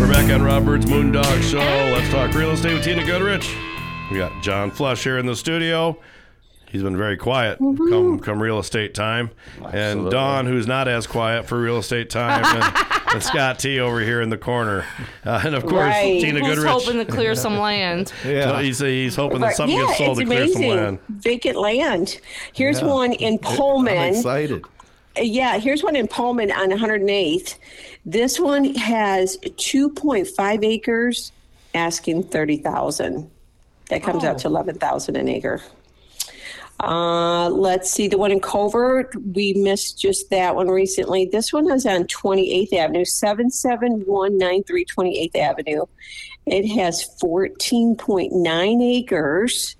We're 0.01 0.11
back 0.11 0.31
on 0.33 0.43
Rob 0.43 0.65
Bird's 0.65 0.87
Moondog 0.87 1.43
Show. 1.43 1.59
Let's 1.59 2.09
talk 2.11 2.33
real 2.35 2.51
estate 2.51 2.75
with 2.75 2.85
Tina 2.85 3.05
Goodrich. 3.05 3.55
We 4.11 4.19
got 4.19 4.43
John 4.43 4.71
Flush 4.71 5.05
here 5.05 5.19
in 5.19 5.27
the 5.27 5.37
studio. 5.37 5.99
He's 6.71 6.83
been 6.83 6.97
very 6.97 7.17
quiet 7.17 7.59
Mm-hmm. 7.61 7.89
come 7.89 8.21
come 8.21 8.43
real 8.43 8.59
estate 8.59 8.95
time, 8.95 9.31
and 9.73 10.11
Don, 10.11 10.45
who's 10.47 10.67
not 10.67 10.87
as 10.87 11.07
quiet 11.07 11.47
for 11.47 11.59
real 11.59 11.79
estate 11.79 12.11
time, 12.11 12.45
and, 12.45 12.87
and 13.15 13.23
Scott 13.23 13.59
T 13.59 13.81
over 13.81 14.01
here 14.01 14.21
in 14.21 14.29
the 14.29 14.37
corner, 14.37 14.85
uh, 15.25 15.41
and 15.45 15.55
of 15.55 15.63
course 15.63 15.73
Right. 15.95 16.21
Tina 16.21 16.41
Who's 16.41 16.57
Goodrich. 16.57 16.71
hoping 16.71 16.99
to 16.99 17.11
clear 17.11 17.35
some 17.35 17.59
land? 17.59 18.09
So 18.23 18.57
he's 18.59 18.81
he's 18.81 19.17
hoping 19.17 19.41
that 19.41 19.47
Right. 19.47 19.57
something 19.57 19.79
yeah, 19.79 19.87
gets 19.87 19.99
sold 19.99 20.21
it's 20.21 20.29
to 20.29 20.35
clear 20.35 20.47
some 20.49 20.57
amazing. 20.63 20.77
land. 20.77 20.99
Vacant 21.09 21.57
land. 21.57 22.21
Here's 22.53 22.81
Yeah. 22.83 22.87
one 22.89 23.13
in 23.15 23.35
I'm 23.35 23.39
Pullman. 23.57 24.15
excited. 24.15 24.65
Yeah, 25.17 25.59
here's 25.59 25.83
one 25.83 25.97
in 25.97 26.07
Pullman 26.07 26.53
on 26.53 26.71
108th. 26.71 27.57
This 28.05 28.39
one 28.39 28.75
has 28.75 29.37
2.5 29.39 30.65
acres, 30.65 31.33
asking 31.75 32.25
30,000. 32.25 33.31
That 33.91 34.03
comes 34.03 34.25
out 34.25 34.39
to 34.39 34.49
11,000 34.49 35.17
an 35.17 35.29
acre. 35.29 35.63
Uh, 36.81 37.49
let's 37.49 37.91
see, 37.91 38.07
the 38.07 38.17
one 38.19 38.31
in 38.31 38.39
Covert, 38.39 39.13
we 39.35 39.53
missed 39.55 39.99
just 39.99 40.31
that 40.31 40.55
one 40.55 40.69
recently. 40.69 41.25
This 41.27 41.53
one 41.53 41.69
is 41.73 41.85
on 41.87 42.05
28th 42.05 42.73
Avenue, 42.73 43.05
77193 43.05 44.85
28th 44.85 45.37
Avenue. 45.37 45.87
It 46.47 46.69
has 46.69 47.05
14.9 47.21 48.97
acres, 48.97 49.77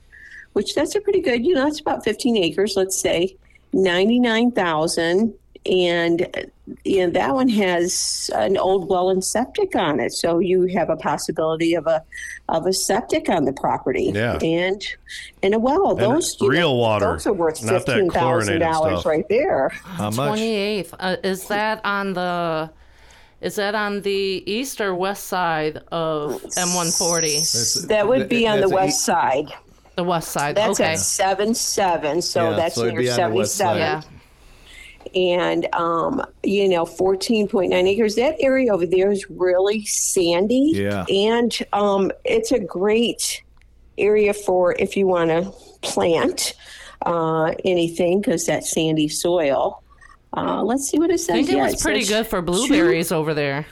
which 0.55 0.75
that's 0.75 0.97
a 0.97 1.01
pretty 1.01 1.21
good, 1.21 1.47
you 1.47 1.55
know, 1.55 1.65
that's 1.65 1.81
about 1.81 2.03
15 2.05 2.37
acres, 2.37 2.75
let's 2.77 3.01
say. 3.01 3.37
99,000 3.73 5.35
and 5.67 6.51
you 6.85 7.05
know, 7.07 7.11
that 7.13 7.35
one 7.35 7.49
has 7.49 8.31
an 8.35 8.57
old 8.57 8.89
well 8.89 9.11
and 9.11 9.25
septic 9.25 9.75
on 9.75 10.01
it 10.01 10.13
so 10.13 10.39
you 10.39 10.67
have 10.67 10.89
a 10.91 10.97
possibility 10.97 11.75
of 11.75 11.87
a 11.87 12.03
of 12.49 12.67
a 12.67 12.73
septic 12.73 13.29
on 13.29 13.45
the 13.45 13.53
property 13.53 14.11
Yeah. 14.15 14.39
and 14.43 14.83
and 15.43 15.55
a 15.55 15.59
well 15.59 15.95
those 15.95 16.37
real 16.41 16.71
know, 16.71 16.75
water, 16.75 17.07
those 17.13 17.27
are 17.27 17.33
worth 17.33 17.63
not 17.65 17.87
that 17.87 17.99
$15,000 17.99 18.11
chlorinated 18.13 18.63
stuff. 18.75 19.07
right 19.07 19.29
there 19.29 19.69
How 19.71 20.11
much? 20.11 20.39
28th. 20.39 20.95
Uh, 20.99 21.17
is 21.25 21.49
that 21.49 21.81
on 21.85 22.13
the 22.15 22.71
is 23.41 23.55
that 23.57 23.75
on 23.75 24.03
the 24.03 24.43
east 24.51 24.81
or 24.81 24.95
west 24.95 25.25
side 25.29 25.77
of 25.93 26.43
M140? 26.43 27.87
that 27.89 28.09
would 28.09 28.29
be 28.29 28.47
on 28.49 28.61
the 28.61 28.69
west 28.69 29.05
side 29.05 29.53
The 29.99 30.05
west 30.05 30.31
side. 30.31 30.57
that's 30.57 30.79
okay. 30.81 30.93
at 30.93 31.01
7 31.01 31.55
7 31.55 32.23
so 32.23 32.51
Yeah, 32.51 32.57
that's 32.57 32.77
so 32.77 32.89
near 32.89 33.01
be 33.01 33.11
on 33.11 33.31
the 33.33 33.37
west 33.39 33.57
77 33.57 34.05
Yeah. 35.13 35.21
and 35.21 35.75
um, 35.75 36.23
you 36.45 36.69
know 36.69 36.85
14.9 36.85 37.73
acres 37.73 38.15
that 38.15 38.37
area 38.39 38.73
over 38.73 38.87
there 38.87 39.11
is 39.11 39.29
really 39.29 39.85
sandy 39.87 40.71
Yeah. 40.75 41.05
and 41.09 41.53
um, 41.73 42.13
it's 42.25 42.53
a 42.53 42.61
great 42.61 43.43
area 43.99 44.33
for 44.33 44.77
if 44.79 44.97
you 44.97 45.09
want 45.09 45.31
to 45.31 45.51
plant 45.83 46.55
uh, 47.05 47.55
anything 47.65 48.21
because 48.21 48.47
that 48.47 48.65
sandy 48.65 49.09
soil 49.09 49.83
uh, 50.37 50.63
let's 50.63 50.89
see 50.89 50.99
what 51.01 51.11
it 51.11 51.19
says 51.19 51.31
I 51.31 51.33
think 51.39 51.51
it 51.51 51.57
Yeah, 51.57 51.65
was 51.65 51.83
pretty 51.83 52.05
good 52.07 52.25
for 52.27 52.39
two- 52.41 52.47
blueberries 52.47 53.11
over 53.11 53.35
there. 53.35 53.67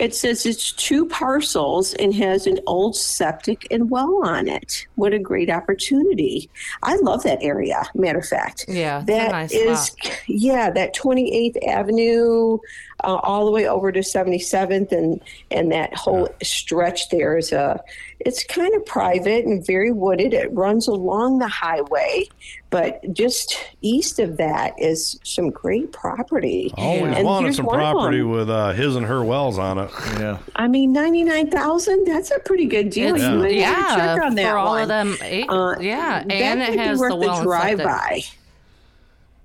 It 0.00 0.14
says 0.14 0.46
it's 0.46 0.72
two 0.72 1.06
parcels 1.06 1.92
and 1.94 2.14
has 2.14 2.46
an 2.46 2.58
old 2.66 2.96
septic 2.96 3.66
and 3.70 3.90
well 3.90 4.22
on 4.24 4.48
it. 4.48 4.86
What 4.94 5.12
a 5.12 5.18
great 5.18 5.50
opportunity. 5.50 6.48
I 6.82 6.96
love 6.96 7.22
that 7.24 7.42
area, 7.42 7.82
matter 7.94 8.20
of 8.20 8.26
fact. 8.26 8.64
Yeah, 8.66 9.02
That 9.06 9.30
nice 9.30 9.52
is, 9.52 9.94
yeah, 10.26 10.70
that 10.70 10.94
28th 10.94 11.66
Avenue 11.66 12.58
uh, 13.04 13.16
all 13.22 13.44
the 13.44 13.50
way 13.50 13.66
over 13.68 13.90
to 13.92 14.00
77th 14.00 14.92
and, 14.92 15.20
and 15.50 15.70
that 15.72 15.94
whole 15.94 16.28
stretch 16.42 17.08
there 17.10 17.36
is 17.36 17.52
a, 17.52 17.80
it's 18.20 18.44
kind 18.44 18.74
of 18.74 18.84
private 18.84 19.44
and 19.46 19.64
very 19.66 19.92
wooded. 19.92 20.34
It 20.34 20.52
runs 20.52 20.88
along 20.88 21.38
the 21.38 21.48
highway, 21.48 22.24
but 22.68 23.00
just 23.14 23.56
east 23.80 24.18
of 24.18 24.36
that 24.36 24.74
is 24.78 25.18
some 25.24 25.50
great 25.50 25.92
property. 25.92 26.72
Always 26.76 27.16
And 27.16 27.24
wanted 27.24 27.54
some 27.54 27.66
property 27.66 28.22
with 28.22 28.50
uh, 28.50 28.72
his 28.72 28.94
and 28.96 29.06
her 29.06 29.24
wells 29.24 29.58
on 29.58 29.78
it. 29.78 29.90
Yeah. 30.18 30.38
I 30.56 30.68
mean, 30.68 30.92
ninety 30.92 31.24
nine 31.24 31.50
thousand. 31.50 32.04
That's 32.06 32.30
a 32.30 32.38
pretty 32.40 32.66
good 32.66 32.90
deal. 32.90 33.14
It's- 33.16 33.30
You 33.30 33.38
might 33.38 33.54
yeah, 33.54 33.96
check 33.96 34.22
on 34.22 34.34
that 34.34 34.50
for 34.50 34.58
all 34.58 34.72
one. 34.72 34.82
of 34.82 34.88
them. 34.88 35.16
Eight, 35.22 35.46
Uh, 35.48 35.76
yeah, 35.80 36.22
and 36.28 36.60
it 36.60 36.78
has 36.78 36.98
worth 36.98 37.10
the 37.10 37.16
well 37.16 37.42
drive 37.42 37.78
by. 37.78 38.22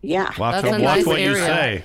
Yeah, 0.01 0.31
Watch, 0.37 0.61
That's 0.61 0.67
a 0.67 0.71
watch 0.71 0.81
nice 0.81 1.05
what 1.07 1.19
you 1.21 1.35
say. 1.35 1.83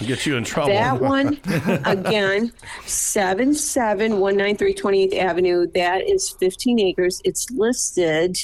Get 0.00 0.26
you 0.26 0.36
in 0.36 0.44
trouble. 0.44 0.72
that 0.72 1.00
one 1.00 1.40
again. 1.84 2.52
Seven 2.86 3.54
seven 3.54 4.18
one 4.18 4.36
nine 4.36 4.56
three 4.56 4.74
twenty 4.74 5.04
eighth 5.04 5.14
Avenue. 5.14 5.66
That 5.74 6.08
is 6.08 6.30
fifteen 6.30 6.80
acres. 6.80 7.20
It's 7.24 7.50
listed 7.50 8.36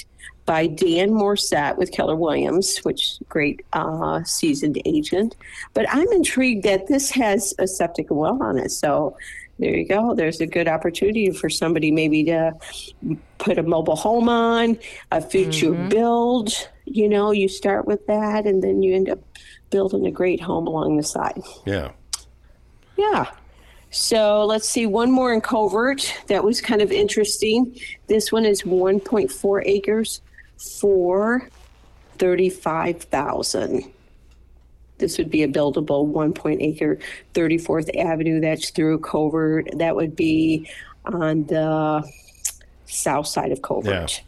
by 0.47 0.67
Dan 0.67 1.11
Morissette 1.11 1.77
with 1.77 1.93
Keller 1.93 2.17
Williams, 2.17 2.79
which 2.79 3.19
great 3.29 3.65
uh, 3.73 4.23
seasoned 4.25 4.81
agent. 4.85 5.37
But 5.75 5.87
I'm 5.89 6.11
intrigued 6.13 6.65
that 6.65 6.87
this 6.89 7.11
has 7.11 7.55
a 7.59 7.67
septic 7.67 8.07
well 8.11 8.43
on 8.43 8.59
it. 8.59 8.71
So 8.71 9.17
there 9.61 9.77
you 9.77 9.87
go. 9.87 10.15
There's 10.15 10.41
a 10.41 10.47
good 10.47 10.69
opportunity 10.69 11.31
for 11.31 11.51
somebody 11.51 11.91
maybe 11.91 12.25
to 12.25 12.55
put 13.39 13.59
a 13.59 13.63
mobile 13.63 13.95
home 13.95 14.29
on, 14.29 14.79
a 15.13 15.21
future 15.21 15.73
build. 15.89 16.51
You 16.87 17.09
know, 17.09 17.31
you 17.31 17.47
start 17.47 17.87
with 17.87 18.07
that 18.07 18.47
and 18.47 18.63
then 18.63 18.83
you 18.83 18.95
end 18.95 19.11
up 19.11 19.21
building 19.71 20.07
a 20.07 20.11
great 20.11 20.41
home 20.41 20.67
along 20.67 20.97
the 20.97 21.03
side. 21.03 21.43
yeah. 21.67 21.93
Yeah. 22.97 23.31
So 23.91 24.45
let's 24.45 24.69
see, 24.69 24.87
one 24.87 25.11
more 25.11 25.33
in 25.33 25.41
Covert 25.41 26.15
that 26.29 26.45
was 26.45 26.61
kind 26.61 26.81
of 26.81 26.93
interesting. 26.93 27.77
This 28.07 28.31
one 28.31 28.45
is 28.45 28.63
1.4 28.63 29.63
acres 29.65 30.21
for 30.81 31.49
35,000. 32.19 33.91
This 34.99 35.17
would 35.19 35.31
be 35.31 35.43
a 35.43 35.49
buildable 35.49 36.07
1 36.07 36.35
point 36.35 36.61
acre 36.61 36.99
34th 37.35 37.97
Avenue. 37.99 38.39
That's 38.41 38.71
through 38.71 38.99
Covert. 38.99 39.69
That 39.79 39.97
would 39.97 40.15
be 40.15 40.71
on 41.07 41.47
the 41.47 42.07
south 42.87 43.27
side 43.27 43.51
of 43.51 43.63
Covert, 43.63 44.23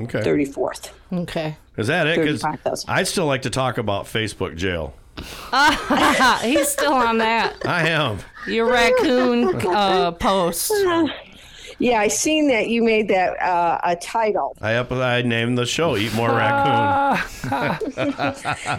Okay. 0.00 0.20
34th. 0.20 0.90
Okay. 1.12 1.56
Is 1.76 1.86
that 1.86 2.06
it? 2.06 2.16
'Cause 2.16 2.42
35,000. 2.42 2.90
I'd 2.90 3.08
still 3.08 3.26
like 3.26 3.42
to 3.42 3.50
talk 3.50 3.78
about 3.78 4.04
Facebook 4.04 4.56
jail. 4.56 4.92
He's 6.42 6.68
still 6.68 6.92
on 6.92 7.18
that. 7.18 7.54
I 7.64 7.88
am. 7.88 8.18
Your 8.46 8.70
raccoon 8.70 9.54
uh, 9.66 10.12
post. 10.12 10.72
Yeah, 11.78 12.00
I 12.00 12.08
seen 12.08 12.48
that 12.48 12.68
you 12.70 12.82
made 12.82 13.08
that 13.08 13.38
uh, 13.38 13.78
a 13.84 13.94
title. 13.96 14.56
I 14.62 14.76
up. 14.76 14.90
I 14.92 15.20
named 15.20 15.58
the 15.58 15.66
show 15.66 15.94
"Eat 15.98 16.14
More 16.14 16.30
Raccoon." 16.30 17.20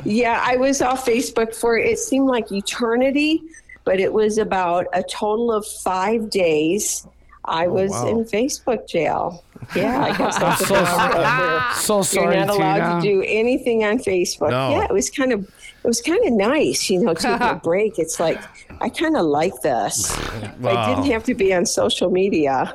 Yeah, 0.04 0.42
I 0.44 0.56
was 0.58 0.82
off 0.82 1.06
Facebook 1.06 1.56
for 1.56 1.78
it 1.78 2.00
seemed 2.00 2.26
like 2.28 2.52
eternity, 2.52 3.44
but 3.84 4.00
it 4.00 4.12
was 4.14 4.40
about 4.40 4.88
a 4.94 5.04
total 5.04 5.52
of 5.52 5.64
five 5.68 6.32
days. 6.32 7.06
I 7.48 7.66
oh, 7.66 7.72
was 7.72 7.92
wow. 7.92 8.08
in 8.08 8.26
Facebook 8.26 8.88
jail. 8.88 9.44
Yeah, 9.76 10.04
I 10.04 10.18
guess 10.18 10.38
that's 10.38 10.68
so 10.68 10.76
a 10.76 10.80
big 10.80 10.88
sorry. 10.88 11.14
part 11.24 11.76
So 11.76 12.22
You're 12.22 12.34
not 12.36 12.50
allowed 12.50 13.02
Tina. 13.02 13.02
to 13.02 13.08
do 13.08 13.24
anything 13.28 13.84
on 13.84 13.98
Facebook. 14.00 14.52
No. 14.52 14.72
Yeah, 14.72 14.84
it 14.86 14.94
was 14.94 15.10
kind 15.10 15.32
of 15.34 15.44
it 15.44 15.88
was 15.88 16.02
kind 16.02 16.26
of 16.26 16.34
nice, 16.34 16.90
you 16.90 17.00
know, 17.02 17.14
taking 17.14 17.42
a 17.48 17.56
break. 17.64 17.98
It's 17.98 18.20
like 18.20 18.40
I 18.82 18.90
kind 18.90 19.16
of 19.18 19.26
like 19.26 19.62
this. 19.62 20.16
If 20.18 20.66
I 20.66 20.94
didn't 20.94 21.12
have 21.12 21.24
to 21.26 21.34
be 21.34 21.54
on 21.54 21.66
social 21.66 22.10
media. 22.12 22.74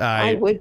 I, 0.00 0.30
I, 0.30 0.34
would. 0.34 0.60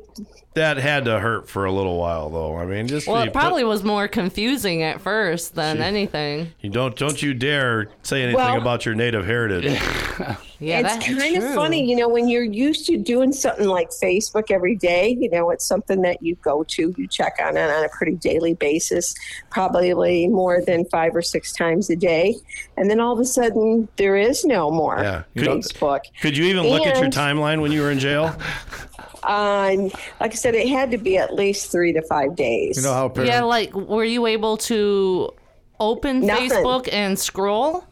that 0.55 0.75
had 0.77 1.05
to 1.05 1.17
hurt 1.17 1.47
for 1.49 1.63
a 1.63 1.71
little 1.71 1.97
while, 1.97 2.29
though. 2.29 2.57
I 2.57 2.65
mean, 2.65 2.87
just 2.87 3.07
Well, 3.07 3.17
you 3.23 3.29
it 3.29 3.33
put- 3.33 3.39
probably 3.39 3.63
was 3.63 3.81
more 3.81 4.09
confusing 4.09 4.83
at 4.83 4.99
first 4.99 5.55
than 5.55 5.81
anything. 5.81 6.51
you 6.59 6.69
don't 6.69 6.95
don't 6.97 7.21
you 7.21 7.33
dare 7.33 7.87
say 8.03 8.23
anything 8.23 8.35
Well- 8.43 8.57
about 8.57 8.85
your 8.85 8.93
native 8.95 9.25
heritage. 9.25 9.79
Yeah, 10.61 10.79
it's 10.81 10.93
that's 10.93 11.07
kind 11.19 11.35
of 11.37 11.55
funny, 11.55 11.89
you 11.89 11.95
know, 11.95 12.07
when 12.07 12.29
you're 12.29 12.43
used 12.43 12.85
to 12.85 12.95
doing 12.97 13.33
something 13.33 13.67
like 13.67 13.89
Facebook 13.89 14.51
every 14.51 14.75
day, 14.75 15.17
you 15.19 15.27
know, 15.29 15.49
it's 15.49 15.65
something 15.65 16.03
that 16.03 16.21
you 16.21 16.35
go 16.35 16.63
to, 16.63 16.93
you 16.97 17.07
check 17.07 17.37
on 17.43 17.57
it 17.57 17.69
on 17.69 17.83
a 17.83 17.89
pretty 17.89 18.13
daily 18.15 18.53
basis, 18.53 19.15
probably 19.49 20.27
more 20.27 20.61
than 20.61 20.85
five 20.85 21.15
or 21.15 21.23
six 21.23 21.51
times 21.51 21.89
a 21.89 21.95
day. 21.95 22.35
And 22.77 22.91
then 22.91 22.99
all 22.99 23.11
of 23.13 23.19
a 23.19 23.25
sudden, 23.25 23.87
there 23.97 24.15
is 24.15 24.45
no 24.45 24.69
more 24.69 24.99
Yeah. 25.01 25.23
Could- 25.35 25.47
Facebook. 25.47 26.01
Could 26.21 26.37
you 26.37 26.45
even 26.45 26.67
look 26.67 26.85
at 26.85 26.97
your 27.01 27.09
timeline 27.09 27.61
when 27.61 27.71
you 27.71 27.81
were 27.81 27.91
in 27.91 27.99
jail? 27.99 28.35
Um, 29.23 29.91
like 30.19 30.31
I 30.31 30.35
said, 30.35 30.55
it 30.55 30.67
had 30.67 30.89
to 30.91 30.97
be 30.97 31.15
at 31.15 31.31
least 31.35 31.71
three 31.71 31.93
to 31.93 32.01
five 32.01 32.35
days. 32.35 32.77
You 32.77 32.81
know 32.83 32.93
how 32.93 33.07
parents, 33.07 33.31
Yeah, 33.31 33.43
like 33.43 33.71
were 33.75 34.03
you 34.03 34.25
able 34.25 34.57
to 34.57 35.31
open 35.79 36.25
Nothing. 36.25 36.49
Facebook 36.49 36.89
and 36.91 37.19
scroll? 37.19 37.85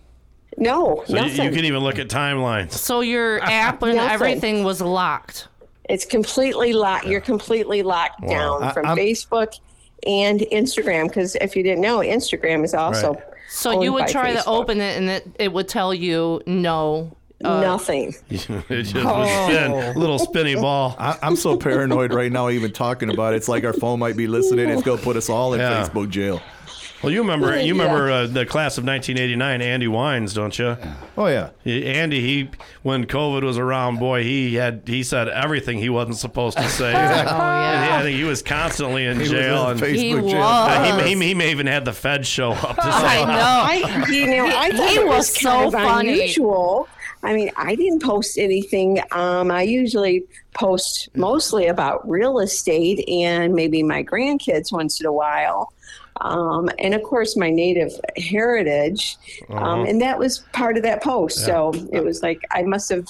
No, 0.59 1.03
So 1.07 1.15
you, 1.15 1.21
nothing. 1.21 1.45
you 1.45 1.51
can 1.51 1.65
even 1.65 1.79
look 1.83 1.99
at 1.99 2.07
timelines. 2.07 2.71
So 2.73 3.01
your 3.01 3.41
app 3.41 3.81
and 3.83 3.95
Nothing. 3.95 4.11
everything 4.11 4.63
was 4.63 4.81
locked. 4.81 5.47
It's 5.89 6.05
completely 6.05 6.73
locked. 6.73 7.05
You're 7.07 7.21
completely 7.21 7.81
locked 7.83 8.21
down 8.27 8.63
I- 8.63 8.71
from 8.73 8.85
I'm- 8.85 8.97
Facebook 8.97 9.59
and 10.05 10.39
Instagram. 10.51 11.07
Because 11.07 11.35
if 11.35 11.55
you 11.55 11.63
didn't 11.63 11.81
know, 11.81 11.99
Instagram 11.99 12.63
is 12.63 12.73
also. 12.73 13.13
Right. 13.13 13.23
So 13.49 13.71
owned 13.71 13.83
you 13.83 13.93
would 13.93 14.05
by 14.05 14.11
try 14.11 14.33
to 14.33 14.39
Facebook. 14.39 14.59
open 14.59 14.79
it 14.81 14.97
and 14.97 15.09
it, 15.09 15.27
it 15.39 15.51
would 15.51 15.67
tell 15.67 15.91
you 15.93 16.41
no, 16.45 17.15
uh, 17.43 17.61
Nothing. 17.61 18.13
it 18.29 18.37
just 18.83 18.93
was 18.93 19.29
spin, 19.47 19.95
little 19.99 20.19
spinny 20.19 20.53
ball. 20.61 20.95
I, 20.99 21.17
I'm 21.23 21.35
so 21.35 21.57
paranoid 21.57 22.13
right 22.13 22.31
now, 22.31 22.49
even 22.49 22.71
talking 22.71 23.09
about 23.09 23.33
it. 23.33 23.37
It's 23.37 23.47
like 23.49 23.63
our 23.63 23.73
phone 23.73 23.97
might 23.97 24.15
be 24.17 24.27
listening. 24.27 24.69
It's 24.69 24.83
going 24.83 24.99
to 24.99 25.03
put 25.03 25.15
us 25.15 25.29
all 25.29 25.53
in 25.55 25.61
Yeah. 25.61 25.81
Facebook 25.87 26.09
jail. 26.09 26.41
Well, 27.01 27.11
you 27.13 27.21
remember 27.21 27.57
you 27.61 27.75
Yeah. 27.75 27.81
remember 27.83 28.11
uh, 28.11 28.27
the 28.27 28.45
class 28.45 28.77
of 28.77 28.83
1989, 28.85 29.61
Andy 29.61 29.87
Wines, 29.87 30.33
don't 30.33 30.57
you? 30.59 30.75
Oh, 31.17 31.27
yeah. 31.27 31.49
He- 31.63 31.85
Andy, 31.85 32.19
he 32.21 32.49
when 32.83 33.05
COVID 33.05 33.43
was 33.43 33.57
around, 33.57 33.99
boy, 33.99 34.23
he 34.23 34.55
had 34.55 34.81
he 34.85 35.03
said 35.03 35.29
everything 35.29 35.77
he 35.77 35.89
wasn't 35.89 36.17
supposed 36.17 36.57
to 36.57 36.67
say. 36.69 36.91
Oh 36.93 36.95
yeah. 36.95 37.97
I 37.99 38.01
think 38.03 38.17
he 38.17 38.23
was 38.23 38.41
constantly 38.41 39.05
in 39.05 39.15
He 39.15 39.21
was 39.21 39.29
jail, 39.31 39.65
in 39.65 39.71
and 39.71 39.79
Facebook 39.79 40.23
He 40.23 40.31
jail. 40.31 40.41
uh, 40.41 40.95
was. 40.97 41.03
he, 41.05 41.13
he, 41.15 41.27
he 41.29 41.33
may 41.33 41.51
even 41.51 41.67
had 41.67 41.85
the 41.85 41.93
Fed 41.93 42.25
show 42.25 42.51
up 42.51 42.75
to 42.75 42.81
say. 42.81 42.89
I 42.91 43.25
know. 43.25 44.03
I, 44.05 44.05
you 44.09 44.27
know, 44.27 44.45
I 44.47 44.71
thought 44.71 44.89
he 44.89 44.95
it 44.95 45.05
was 45.05 45.17
was 45.17 45.27
so 45.35 45.71
funny. 45.71 46.13
unusual. 46.13 46.87
I 47.21 47.33
mean, 47.33 47.51
I 47.57 47.75
didn't 47.75 48.01
post 48.01 48.37
anything. 48.37 48.99
Um, 49.11 49.51
I 49.51 49.63
usually 49.63 50.23
post 50.53 51.09
mostly 51.15 51.67
about 51.67 52.09
real 52.09 52.39
estate 52.39 53.07
and 53.09 53.53
maybe 53.53 53.83
my 53.83 54.03
grandkids 54.03 54.71
once 54.71 54.99
in 55.01 55.05
a 55.05 55.11
while. 55.13 55.73
Um, 56.21 56.69
and 56.79 56.93
of 56.93 57.03
course, 57.03 57.35
my 57.37 57.49
native 57.49 57.91
heritage. 58.17 59.17
Um, 59.49 59.85
and 59.85 60.01
that 60.01 60.17
was 60.19 60.39
part 60.53 60.77
of 60.77 60.83
that 60.83 61.01
post. 61.01 61.45
So 61.45 61.73
it 61.93 62.03
was 62.03 62.21
like 62.21 62.41
I 62.51 62.63
must 62.63 62.89
have, 62.89 63.07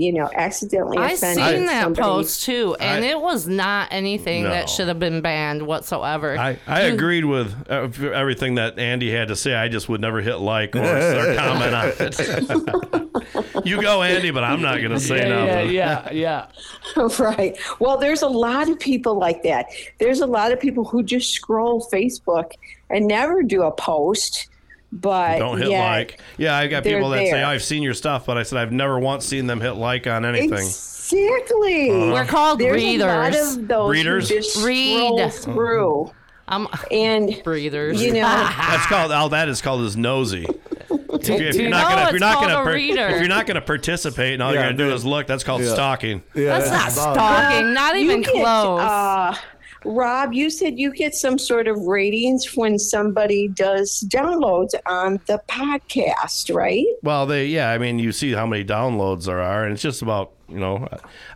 you 0.00 0.12
know, 0.14 0.30
accidentally 0.34 0.96
I 0.96 1.10
offended 1.10 1.44
seen 1.56 1.66
that 1.66 1.82
somebody. 1.82 2.02
post 2.02 2.44
too, 2.44 2.74
and 2.80 3.04
I- 3.04 3.08
it 3.08 3.20
was 3.20 3.46
not 3.46 3.88
anything 3.90 4.44
No. 4.44 4.50
that 4.50 4.70
should 4.70 4.88
have 4.88 4.98
been 4.98 5.20
banned 5.20 5.66
whatsoever. 5.66 6.38
I, 6.38 6.58
I 6.66 6.86
You- 6.86 6.94
agreed 6.94 7.24
with 7.26 7.54
uh, 7.68 7.88
everything 8.14 8.54
that 8.54 8.78
Andy 8.78 9.10
had 9.12 9.28
to 9.28 9.36
say. 9.36 9.54
I 9.54 9.68
just 9.68 9.88
would 9.90 10.00
never 10.00 10.20
hit 10.22 10.36
like 10.36 10.74
or, 10.74 10.80
or 10.82 11.34
comment 11.34 11.74
on 11.74 11.92
it. 11.98 13.64
you 13.66 13.80
go, 13.82 14.02
Andy, 14.02 14.30
but 14.30 14.42
I'm 14.44 14.62
not 14.62 14.78
going 14.78 14.90
to 14.92 15.00
say 15.00 15.18
Yeah, 15.28 15.44
yeah, 15.44 15.54
nothing. 15.54 16.16
yeah, 16.16 16.46
yeah. 16.96 17.06
right. 17.18 17.58
Well, 17.78 17.98
there's 17.98 18.22
a 18.22 18.28
lot 18.28 18.68
of 18.68 18.78
people 18.78 19.18
like 19.18 19.42
that. 19.42 19.66
There's 19.98 20.20
a 20.20 20.26
lot 20.26 20.52
of 20.52 20.60
people 20.60 20.84
who 20.84 21.02
just 21.02 21.30
scroll 21.32 21.86
Facebook 21.92 22.52
and 22.88 23.06
never 23.06 23.42
do 23.42 23.62
a 23.62 23.70
post, 23.72 24.48
but 24.92 25.38
Don't 25.38 25.58
hit 25.58 25.70
yet 25.70 25.80
like. 25.88 26.20
Yeah, 26.36 26.56
I 26.56 26.66
got 26.68 26.82
people 26.84 27.10
that 27.10 27.18
say, 27.18 27.30
there. 27.32 27.46
I've 27.46 27.62
seen 27.62 27.82
your 27.82 27.94
stuff, 27.94 28.26
but 28.26 28.36
I 28.38 28.42
said, 28.42 28.58
I've 28.58 28.72
never 28.72 28.98
once 28.98 29.24
seen 29.24 29.46
them 29.46 29.60
hit 29.60 29.72
like 29.72 30.06
on 30.06 30.24
anything. 30.24 30.52
Exactly. 30.52 31.90
We're 31.90 32.24
called 32.24 32.58
There's 32.60 32.82
a 32.82 32.98
lot 32.98 33.26
readers. 33.32 33.56
of 33.56 33.68
those 33.68 33.90
Readers? 33.90 34.28
who 34.28 34.34
just 34.36 34.64
Read. 34.64 34.96
scroll 34.96 35.30
through, 35.30 36.12
I'm 36.48 36.66
and 36.90 37.40
breathers. 37.44 38.02
you 38.02 38.12
know, 38.14 38.20
That's 38.22 38.86
called, 38.86 39.12
all 39.12 39.28
that 39.30 39.48
is 39.48 39.60
called 39.62 39.82
is 39.82 39.96
nosy. 39.96 40.46
If 40.90 41.28
you're, 41.28 41.42
if 41.42 41.56
you're 41.56 41.68
No, 41.70 41.78
not 41.78 41.88
gonna, 41.90 42.02
if 42.06 42.10
you're 42.12 42.20
not 42.20 42.34
called 42.36 42.48
gonna, 42.48 42.60
a 42.62 42.64
per- 42.64 42.74
reader. 42.74 43.06
if 43.08 43.18
you're 43.20 43.28
not 43.28 43.46
gonna 43.46 43.60
participate 43.60 44.34
and 44.34 44.42
all 44.42 44.52
you're 44.52 44.62
gonna 44.62 44.76
do 44.76 44.92
is 44.92 45.04
look, 45.04 45.26
that's 45.26 45.44
called 45.44 45.62
Yeah. 45.62 45.72
stalking. 45.74 46.22
Yeah, 46.34 46.58
That's 46.58 46.70
not 46.70 46.92
about- 46.92 47.14
stalking. 47.14 47.74
Not 47.74 47.94
you 47.96 48.00
even 48.04 48.22
get, 48.22 48.32
close. 48.32 48.80
Uh, 48.80 49.34
Rob, 49.84 50.32
you 50.32 50.50
said 50.50 50.78
you 50.78 50.92
get 50.92 51.14
some 51.14 51.38
sort 51.38 51.68
of 51.68 51.78
ratings 51.78 52.56
when 52.56 52.78
somebody 52.78 53.48
does 53.48 54.04
downloads 54.08 54.74
on 54.86 55.20
the 55.26 55.42
podcast, 55.48 56.54
right? 56.54 56.86
Well, 57.02 57.26
they, 57.26 57.46
yeah, 57.46 57.70
I 57.70 57.78
mean, 57.78 57.98
you 57.98 58.12
see 58.12 58.32
how 58.32 58.46
many 58.46 58.64
downloads 58.64 59.26
there 59.26 59.40
are, 59.40 59.64
and 59.64 59.72
it's 59.72 59.82
just 59.82 60.02
about, 60.02 60.32
you 60.48 60.58
know, 60.58 60.86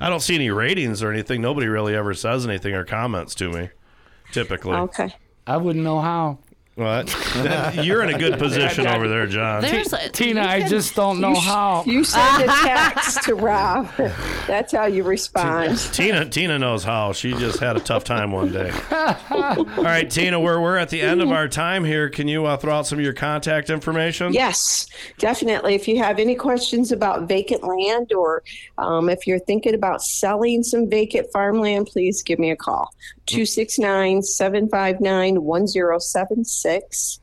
I 0.01 0.09
don't 0.09 0.21
see 0.21 0.35
any 0.35 0.51
ratings 0.51 1.03
or 1.03 1.11
anything. 1.11 1.41
Nobody 1.41 1.69
really 1.69 1.95
ever 1.95 2.15
says 2.15 2.47
anything 2.47 2.75
or 2.75 2.85
comments 2.85 3.35
to 3.37 3.51
me, 3.51 3.71
typically. 4.33 4.77
Okay. 4.77 5.15
I 5.47 5.57
wouldn't 5.59 5.85
know 5.85 6.01
how. 6.01 6.39
What? 6.77 7.15
You're 7.85 8.03
in 8.03 8.13
a 8.13 8.19
good 8.19 8.37
position 8.39 8.87
over 8.89 9.07
there, 9.07 9.27
John. 9.29 9.63
There's 9.63 9.93
a, 9.93 10.09
Tina, 10.09 10.43
you 10.43 10.49
I 10.49 10.61
can- 10.61 10.69
just 10.71 10.97
don't 10.97 11.21
know 11.21 11.31
You 11.35 11.41
how. 11.41 11.85
You 11.87 12.03
send 12.03 12.43
a 12.43 12.47
text 12.49 13.23
to 13.25 13.35
Rob. 13.37 13.89
That's 14.49 14.73
how 14.73 14.87
you 14.87 15.05
respond. 15.05 15.79
Tina 15.93 16.29
Tina 16.29 16.59
knows 16.59 16.83
how. 16.83 17.13
She 17.13 17.33
just 17.35 17.61
had 17.61 17.77
a 17.77 17.81
tough 17.81 18.03
time 18.03 18.33
one 18.33 18.51
day. 18.51 18.73
All 18.91 19.65
right, 19.77 20.11
Tina, 20.11 20.41
we're 20.41 20.61
we're 20.61 20.77
at 20.77 20.89
the 20.89 21.01
end 21.01 21.23
of 21.23 21.31
our 21.31 21.47
time 21.47 21.85
here. 21.85 22.09
Can 22.09 22.27
you 22.27 22.45
uh, 22.47 22.57
throw 22.57 22.75
out 22.75 22.89
some 22.89 22.99
of 22.99 23.05
your 23.05 23.15
contact 23.15 23.71
information? 23.71 24.33
Yes, 24.33 24.89
definitely. 25.19 25.75
If 25.77 25.87
you 25.87 25.99
have 25.99 26.19
any 26.19 26.35
questions 26.35 26.91
about 26.91 27.29
vacant 27.29 27.63
land 27.63 28.13
or 28.13 28.43
um, 28.79 29.09
if 29.09 29.29
you're 29.29 29.39
thinking 29.39 29.75
about 29.75 30.03
selling 30.03 30.65
some 30.65 30.91
vacant 30.91 31.29
farmland, 31.33 31.87
please 31.87 32.23
give 32.25 32.41
me 32.41 32.51
a 32.51 32.57
call. 32.57 32.93
269 33.27 34.23
759 34.23 35.43
1076. 35.43 37.21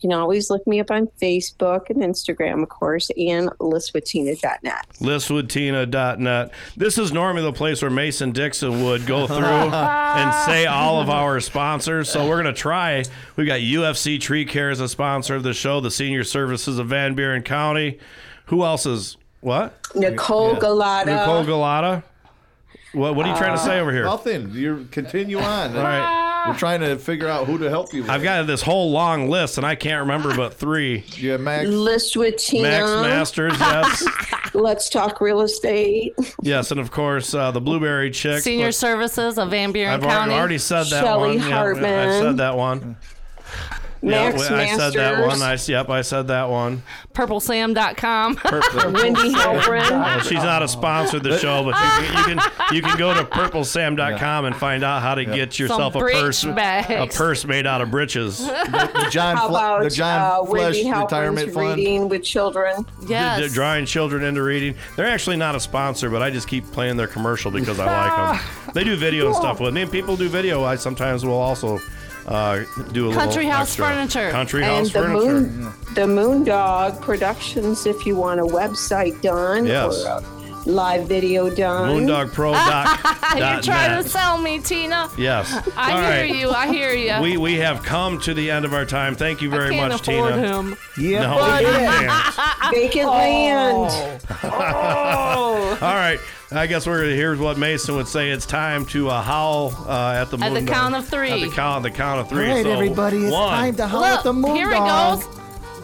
You 0.00 0.08
can 0.08 0.18
always 0.18 0.48
look 0.48 0.66
me 0.66 0.80
up 0.80 0.90
on 0.90 1.08
Facebook 1.20 1.90
and 1.90 1.98
Instagram, 1.98 2.62
of 2.62 2.70
course, 2.70 3.10
and 3.18 3.50
listwithtina.net. 3.58 4.86
listwithtina.net. 4.98 6.50
This 6.74 6.96
is 6.96 7.12
normally 7.12 7.42
the 7.42 7.52
place 7.52 7.82
where 7.82 7.90
Mason 7.90 8.32
Dixon 8.32 8.82
would 8.84 9.04
go 9.04 9.26
through 9.26 9.36
and 9.44 10.34
say 10.46 10.64
all 10.64 11.02
of 11.02 11.10
our 11.10 11.38
sponsors. 11.40 12.08
So 12.08 12.26
we're 12.26 12.42
going 12.42 12.54
to 12.54 12.58
try. 12.58 13.04
We've 13.36 13.46
got 13.46 13.60
UFC 13.60 14.18
Tree 14.18 14.46
Care 14.46 14.70
as 14.70 14.80
a 14.80 14.88
sponsor 14.88 15.34
of 15.34 15.42
the 15.42 15.52
show, 15.52 15.80
the 15.80 15.90
Senior 15.90 16.24
Services 16.24 16.78
of 16.78 16.86
Van 16.88 17.14
Buren 17.14 17.42
County. 17.42 17.98
Who 18.46 18.64
else 18.64 18.86
is 18.86 19.18
what? 19.40 19.74
Nicole 19.94 20.54
Galata. 20.54 21.14
Nicole 21.14 21.44
Galata. 21.44 22.04
What, 22.92 23.14
what 23.14 23.26
are 23.26 23.30
you 23.32 23.36
trying 23.38 23.56
to 23.56 23.62
say 23.62 23.78
over 23.78 23.92
here? 23.92 24.04
Nothing. 24.04 24.50
You 24.50 24.88
continue 24.90 25.38
on. 25.38 25.76
All 25.76 25.82
right. 25.82 26.46
We're 26.48 26.56
trying 26.56 26.80
to 26.80 26.96
figure 26.96 27.28
out 27.28 27.46
who 27.46 27.58
to 27.58 27.68
help 27.68 27.92
you 27.92 28.02
with. 28.02 28.10
I've 28.10 28.22
got 28.22 28.46
this 28.46 28.62
whole 28.62 28.90
long 28.90 29.28
list, 29.28 29.58
and 29.58 29.66
I 29.66 29.74
can't 29.74 30.00
remember 30.00 30.34
but 30.34 30.54
three. 30.54 31.04
you 31.14 31.30
have 31.32 31.40
Max. 31.40 31.68
List 31.68 32.16
with 32.16 32.36
Tina. 32.38 32.62
Max 32.68 32.86
Masters, 32.86 33.52
yes, 33.60 34.08
Let's 34.54 34.88
talk 34.88 35.20
real 35.20 35.42
estate. 35.42 36.14
yes, 36.42 36.70
and 36.70 36.80
of 36.80 36.90
course 36.90 37.34
uh, 37.34 37.50
the 37.50 37.60
Blueberry 37.60 38.10
Chick. 38.10 38.42
Senior 38.42 38.68
but 38.68 38.74
Services 38.74 39.38
of 39.38 39.50
Van 39.50 39.70
Buren 39.70 39.92
I've 39.94 40.02
already, 40.02 40.14
County. 40.18 40.34
already 40.34 40.58
said 40.58 40.84
that 40.86 41.04
Shelley 41.04 41.38
one. 41.38 41.48
Yeah, 41.48 41.54
Hartman. 41.56 42.08
I've 42.08 42.22
said 42.22 42.36
that 42.38 42.56
one. 42.56 42.96
Max 44.02 44.48
yeah, 44.48 44.56
I 44.56 44.76
said 44.76 44.92
that 44.94 45.26
one. 45.26 45.42
I, 45.42 45.58
yep, 45.66 45.90
I 45.90 46.00
said 46.02 46.28
that 46.28 46.48
one. 46.48 46.82
PurpleSam.com. 47.12 48.38
Wendy 48.94 49.32
Halpern. 49.32 49.80
Well, 50.00 50.20
she's 50.20 50.42
not 50.42 50.62
a 50.62 50.68
sponsor 50.68 51.18
of 51.18 51.22
the 51.22 51.38
show, 51.38 51.62
but 51.62 51.74
you 51.74 52.06
can 52.06 52.16
you 52.16 52.34
can, 52.34 52.74
you 52.76 52.82
can 52.82 52.98
go 52.98 53.12
to 53.14 53.24
purplesam.com 53.24 54.44
and 54.44 54.56
find 54.56 54.82
out 54.82 55.02
how 55.02 55.14
to 55.14 55.24
get 55.24 55.58
yourself 55.58 55.94
a 55.94 55.98
bridge 55.98 56.14
purse 56.14 56.44
a 56.44 57.08
purse 57.12 57.44
made 57.44 57.66
out 57.66 57.80
of 57.80 57.90
britches. 57.90 58.38
the 58.46 59.08
John, 59.10 59.36
How 59.36 59.48
about 59.48 59.82
the 59.82 59.90
John 59.90 60.42
uh, 60.42 60.44
Flesh 60.46 60.76
Wendy 60.76 60.90
Retirement 60.90 61.52
Fund. 61.52 61.76
reading 61.76 62.08
with 62.08 62.22
children? 62.22 62.86
yes. 63.06 63.38
They're 63.40 63.48
drawing 63.48 63.86
children 63.86 64.24
into 64.24 64.42
reading. 64.42 64.74
They're 64.96 65.06
actually 65.06 65.36
not 65.36 65.54
a 65.54 65.60
sponsor, 65.60 66.10
but 66.10 66.22
I 66.22 66.30
just 66.30 66.48
keep 66.48 66.64
playing 66.72 66.96
their 66.96 67.08
commercial 67.08 67.50
because 67.50 67.78
I 67.78 67.86
like 67.86 68.38
them. 68.38 68.74
They 68.74 68.84
do 68.84 68.96
video 68.96 69.26
and 69.26 69.34
stuff 69.34 69.60
with 69.60 69.74
me, 69.74 69.82
and 69.82 69.90
people 69.90 70.16
do 70.16 70.28
video. 70.28 70.64
I 70.64 70.76
sometimes 70.76 71.24
will 71.24 71.34
also 71.34 71.80
uh, 72.30 72.64
do 72.92 73.10
a 73.10 73.14
Country 73.14 73.44
little 73.44 73.50
House 73.52 73.68
extra. 73.68 73.86
Furniture. 73.86 74.30
Country 74.30 74.62
and 74.62 74.70
House 74.72 74.92
the 74.92 75.00
Furniture. 75.00 75.40
moon, 75.40 75.72
the 75.94 76.00
Moondog 76.02 77.00
Productions. 77.00 77.86
If 77.86 78.06
you 78.06 78.16
want 78.16 78.40
a 78.40 78.44
website 78.44 79.20
done 79.22 79.66
Yes. 79.66 80.04
or 80.04 80.08
a 80.08 80.20
live 80.66 81.06
video 81.08 81.48
done, 81.54 82.06
Moondogpro.net. 82.06 83.36
You're 83.36 83.62
trying 83.62 84.02
to 84.02 84.08
sell 84.08 84.38
me, 84.38 84.58
Tina. 84.60 85.08
Yes. 85.16 85.52
I 85.76 85.92
All 85.92 85.98
hear 86.00 86.08
right. 86.10 86.34
you. 86.36 86.50
I 86.50 86.66
hear 86.72 86.92
you. 86.92 87.20
We 87.22 87.36
we 87.36 87.54
have 87.56 87.82
come 87.82 88.18
to 88.20 88.34
the 88.34 88.50
end 88.50 88.64
of 88.64 88.74
our 88.74 88.84
time. 88.84 89.14
Thank 89.14 89.40
you 89.42 89.50
very 89.50 89.68
I 89.74 89.78
can't 89.78 89.92
much, 89.92 90.08
afford 90.08 90.34
Tina. 90.34 90.46
him. 90.46 90.76
Yeah. 90.98 91.22
No, 91.22 91.58
you 91.58 91.66
can't. 91.66 92.72
vacant 92.74 93.06
Oh. 93.06 93.10
land. 93.10 94.22
All 95.82 95.94
right. 95.94 96.18
I 96.52 96.66
guess 96.66 96.84
we're 96.86 97.04
here's 97.04 97.38
what 97.38 97.58
Mason 97.58 97.94
would 97.94 98.08
say. 98.08 98.30
It's 98.30 98.44
time 98.44 98.84
to 98.86 99.08
uh, 99.08 99.22
howl 99.22 99.72
uh, 99.88 100.14
at 100.14 100.30
the 100.30 100.38
moon. 100.38 100.48
At 100.48 100.54
the 100.54 100.60
moondog. 100.60 100.68
count 100.74 100.94
of 100.96 101.08
three. 101.08 101.30
At 101.30 101.40
the 101.40 101.54
count, 101.54 101.82
the 101.84 101.90
count 101.92 102.20
of 102.20 102.28
three. 102.28 102.50
right, 102.50 102.64
So, 102.64 102.72
everybody, 102.72 103.18
it's 103.18 103.32
one. 103.32 103.48
time 103.50 103.76
to 103.76 103.86
howl 103.86 104.04
at 104.04 104.24
the 104.24 104.32
moon 104.32 104.56
here 104.56 104.70
it 104.70 104.74
dog. 104.74 105.22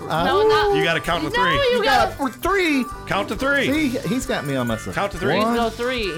Goes. 0.09 0.25
no, 0.27 0.47
not. 0.49 0.77
You 0.77 0.83
got 0.85 0.95
to 0.95 1.01
count 1.01 1.23
to 1.25 1.31
no, 1.31 1.35
three. 1.35 1.53
you 1.53 1.77
You 1.79 1.85
got 1.85 2.09
got 2.11 2.17
for 2.19 2.31
three. 2.31 2.85
Count 3.07 3.29
to 3.29 3.37
three. 3.37 3.91
See, 3.91 3.99
he's 4.09 4.27
got 4.27 4.47
me 4.47 4.57
on 4.57 4.67
my 4.67 4.77
side. 4.77 4.95
Count 4.95 5.13
to 5.13 5.19
three. 5.19 5.37
One, 5.39 5.55
go 5.55 5.69
three. 5.71 6.13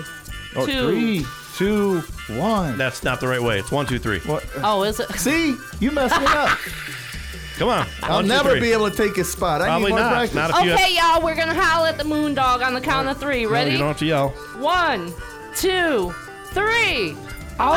oh, 0.56 0.66
two. 0.66 0.88
three, 0.90 1.26
two, 1.56 2.00
one. 2.38 2.76
That's 2.78 3.02
not 3.02 3.20
the 3.20 3.28
right 3.28 3.42
way. 3.42 3.58
It's 3.58 3.70
one, 3.70 3.86
two, 3.86 3.98
three. 3.98 4.20
What? 4.20 4.44
Oh, 4.62 4.82
is 4.84 5.00
it? 5.00 5.10
See, 5.12 5.56
you 5.80 5.90
messed 5.90 6.18
me 6.20 6.26
up. 6.26 6.58
Come 7.58 7.70
on. 7.70 7.86
I'll 8.04 8.16
One, 8.16 8.24
two, 8.24 8.28
never 8.28 8.50
three. 8.50 8.60
be 8.60 8.72
able 8.72 8.88
to 8.88 8.96
take 8.96 9.16
his 9.16 9.28
spot. 9.32 9.60
I 9.60 9.66
Probably 9.66 9.86
need 9.86 9.90
more 9.90 9.98
not. 10.00 10.12
practice. 10.12 10.34
Not 10.36 10.50
if 10.50 10.56
have. 10.56 10.74
Okay, 10.78 10.94
y'all, 10.94 11.20
we're 11.24 11.34
gonna 11.34 11.54
howl 11.54 11.86
at 11.86 11.98
the 11.98 12.04
moon 12.04 12.32
dog 12.34 12.62
on 12.62 12.72
the 12.72 12.80
count 12.80 13.08
of 13.08 13.18
three. 13.18 13.42
No, 13.46 13.50
Ready? 13.50 13.72
you 13.72 13.78
don't 13.78 13.88
have 13.88 13.98
to 13.98 14.06
yell. 14.06 14.28
One, 14.58 15.12
two, 15.56 16.14
three. 16.52 17.16
Oh. 17.60 17.74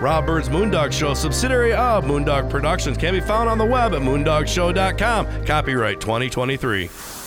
Rob 0.00 0.24
Bird's 0.24 0.48
Moondog 0.48 0.92
Show, 0.92 1.12
subsidiary 1.12 1.74
of 1.74 2.04
Moondog 2.04 2.48
Productions, 2.48 2.96
can 2.96 3.12
be 3.12 3.20
found 3.20 3.50
on 3.50 3.58
the 3.58 3.66
web 3.66 3.92
at 3.92 4.00
moondogshow.com. 4.00 5.44
Copyright 5.44 6.00
2023. 6.00 7.19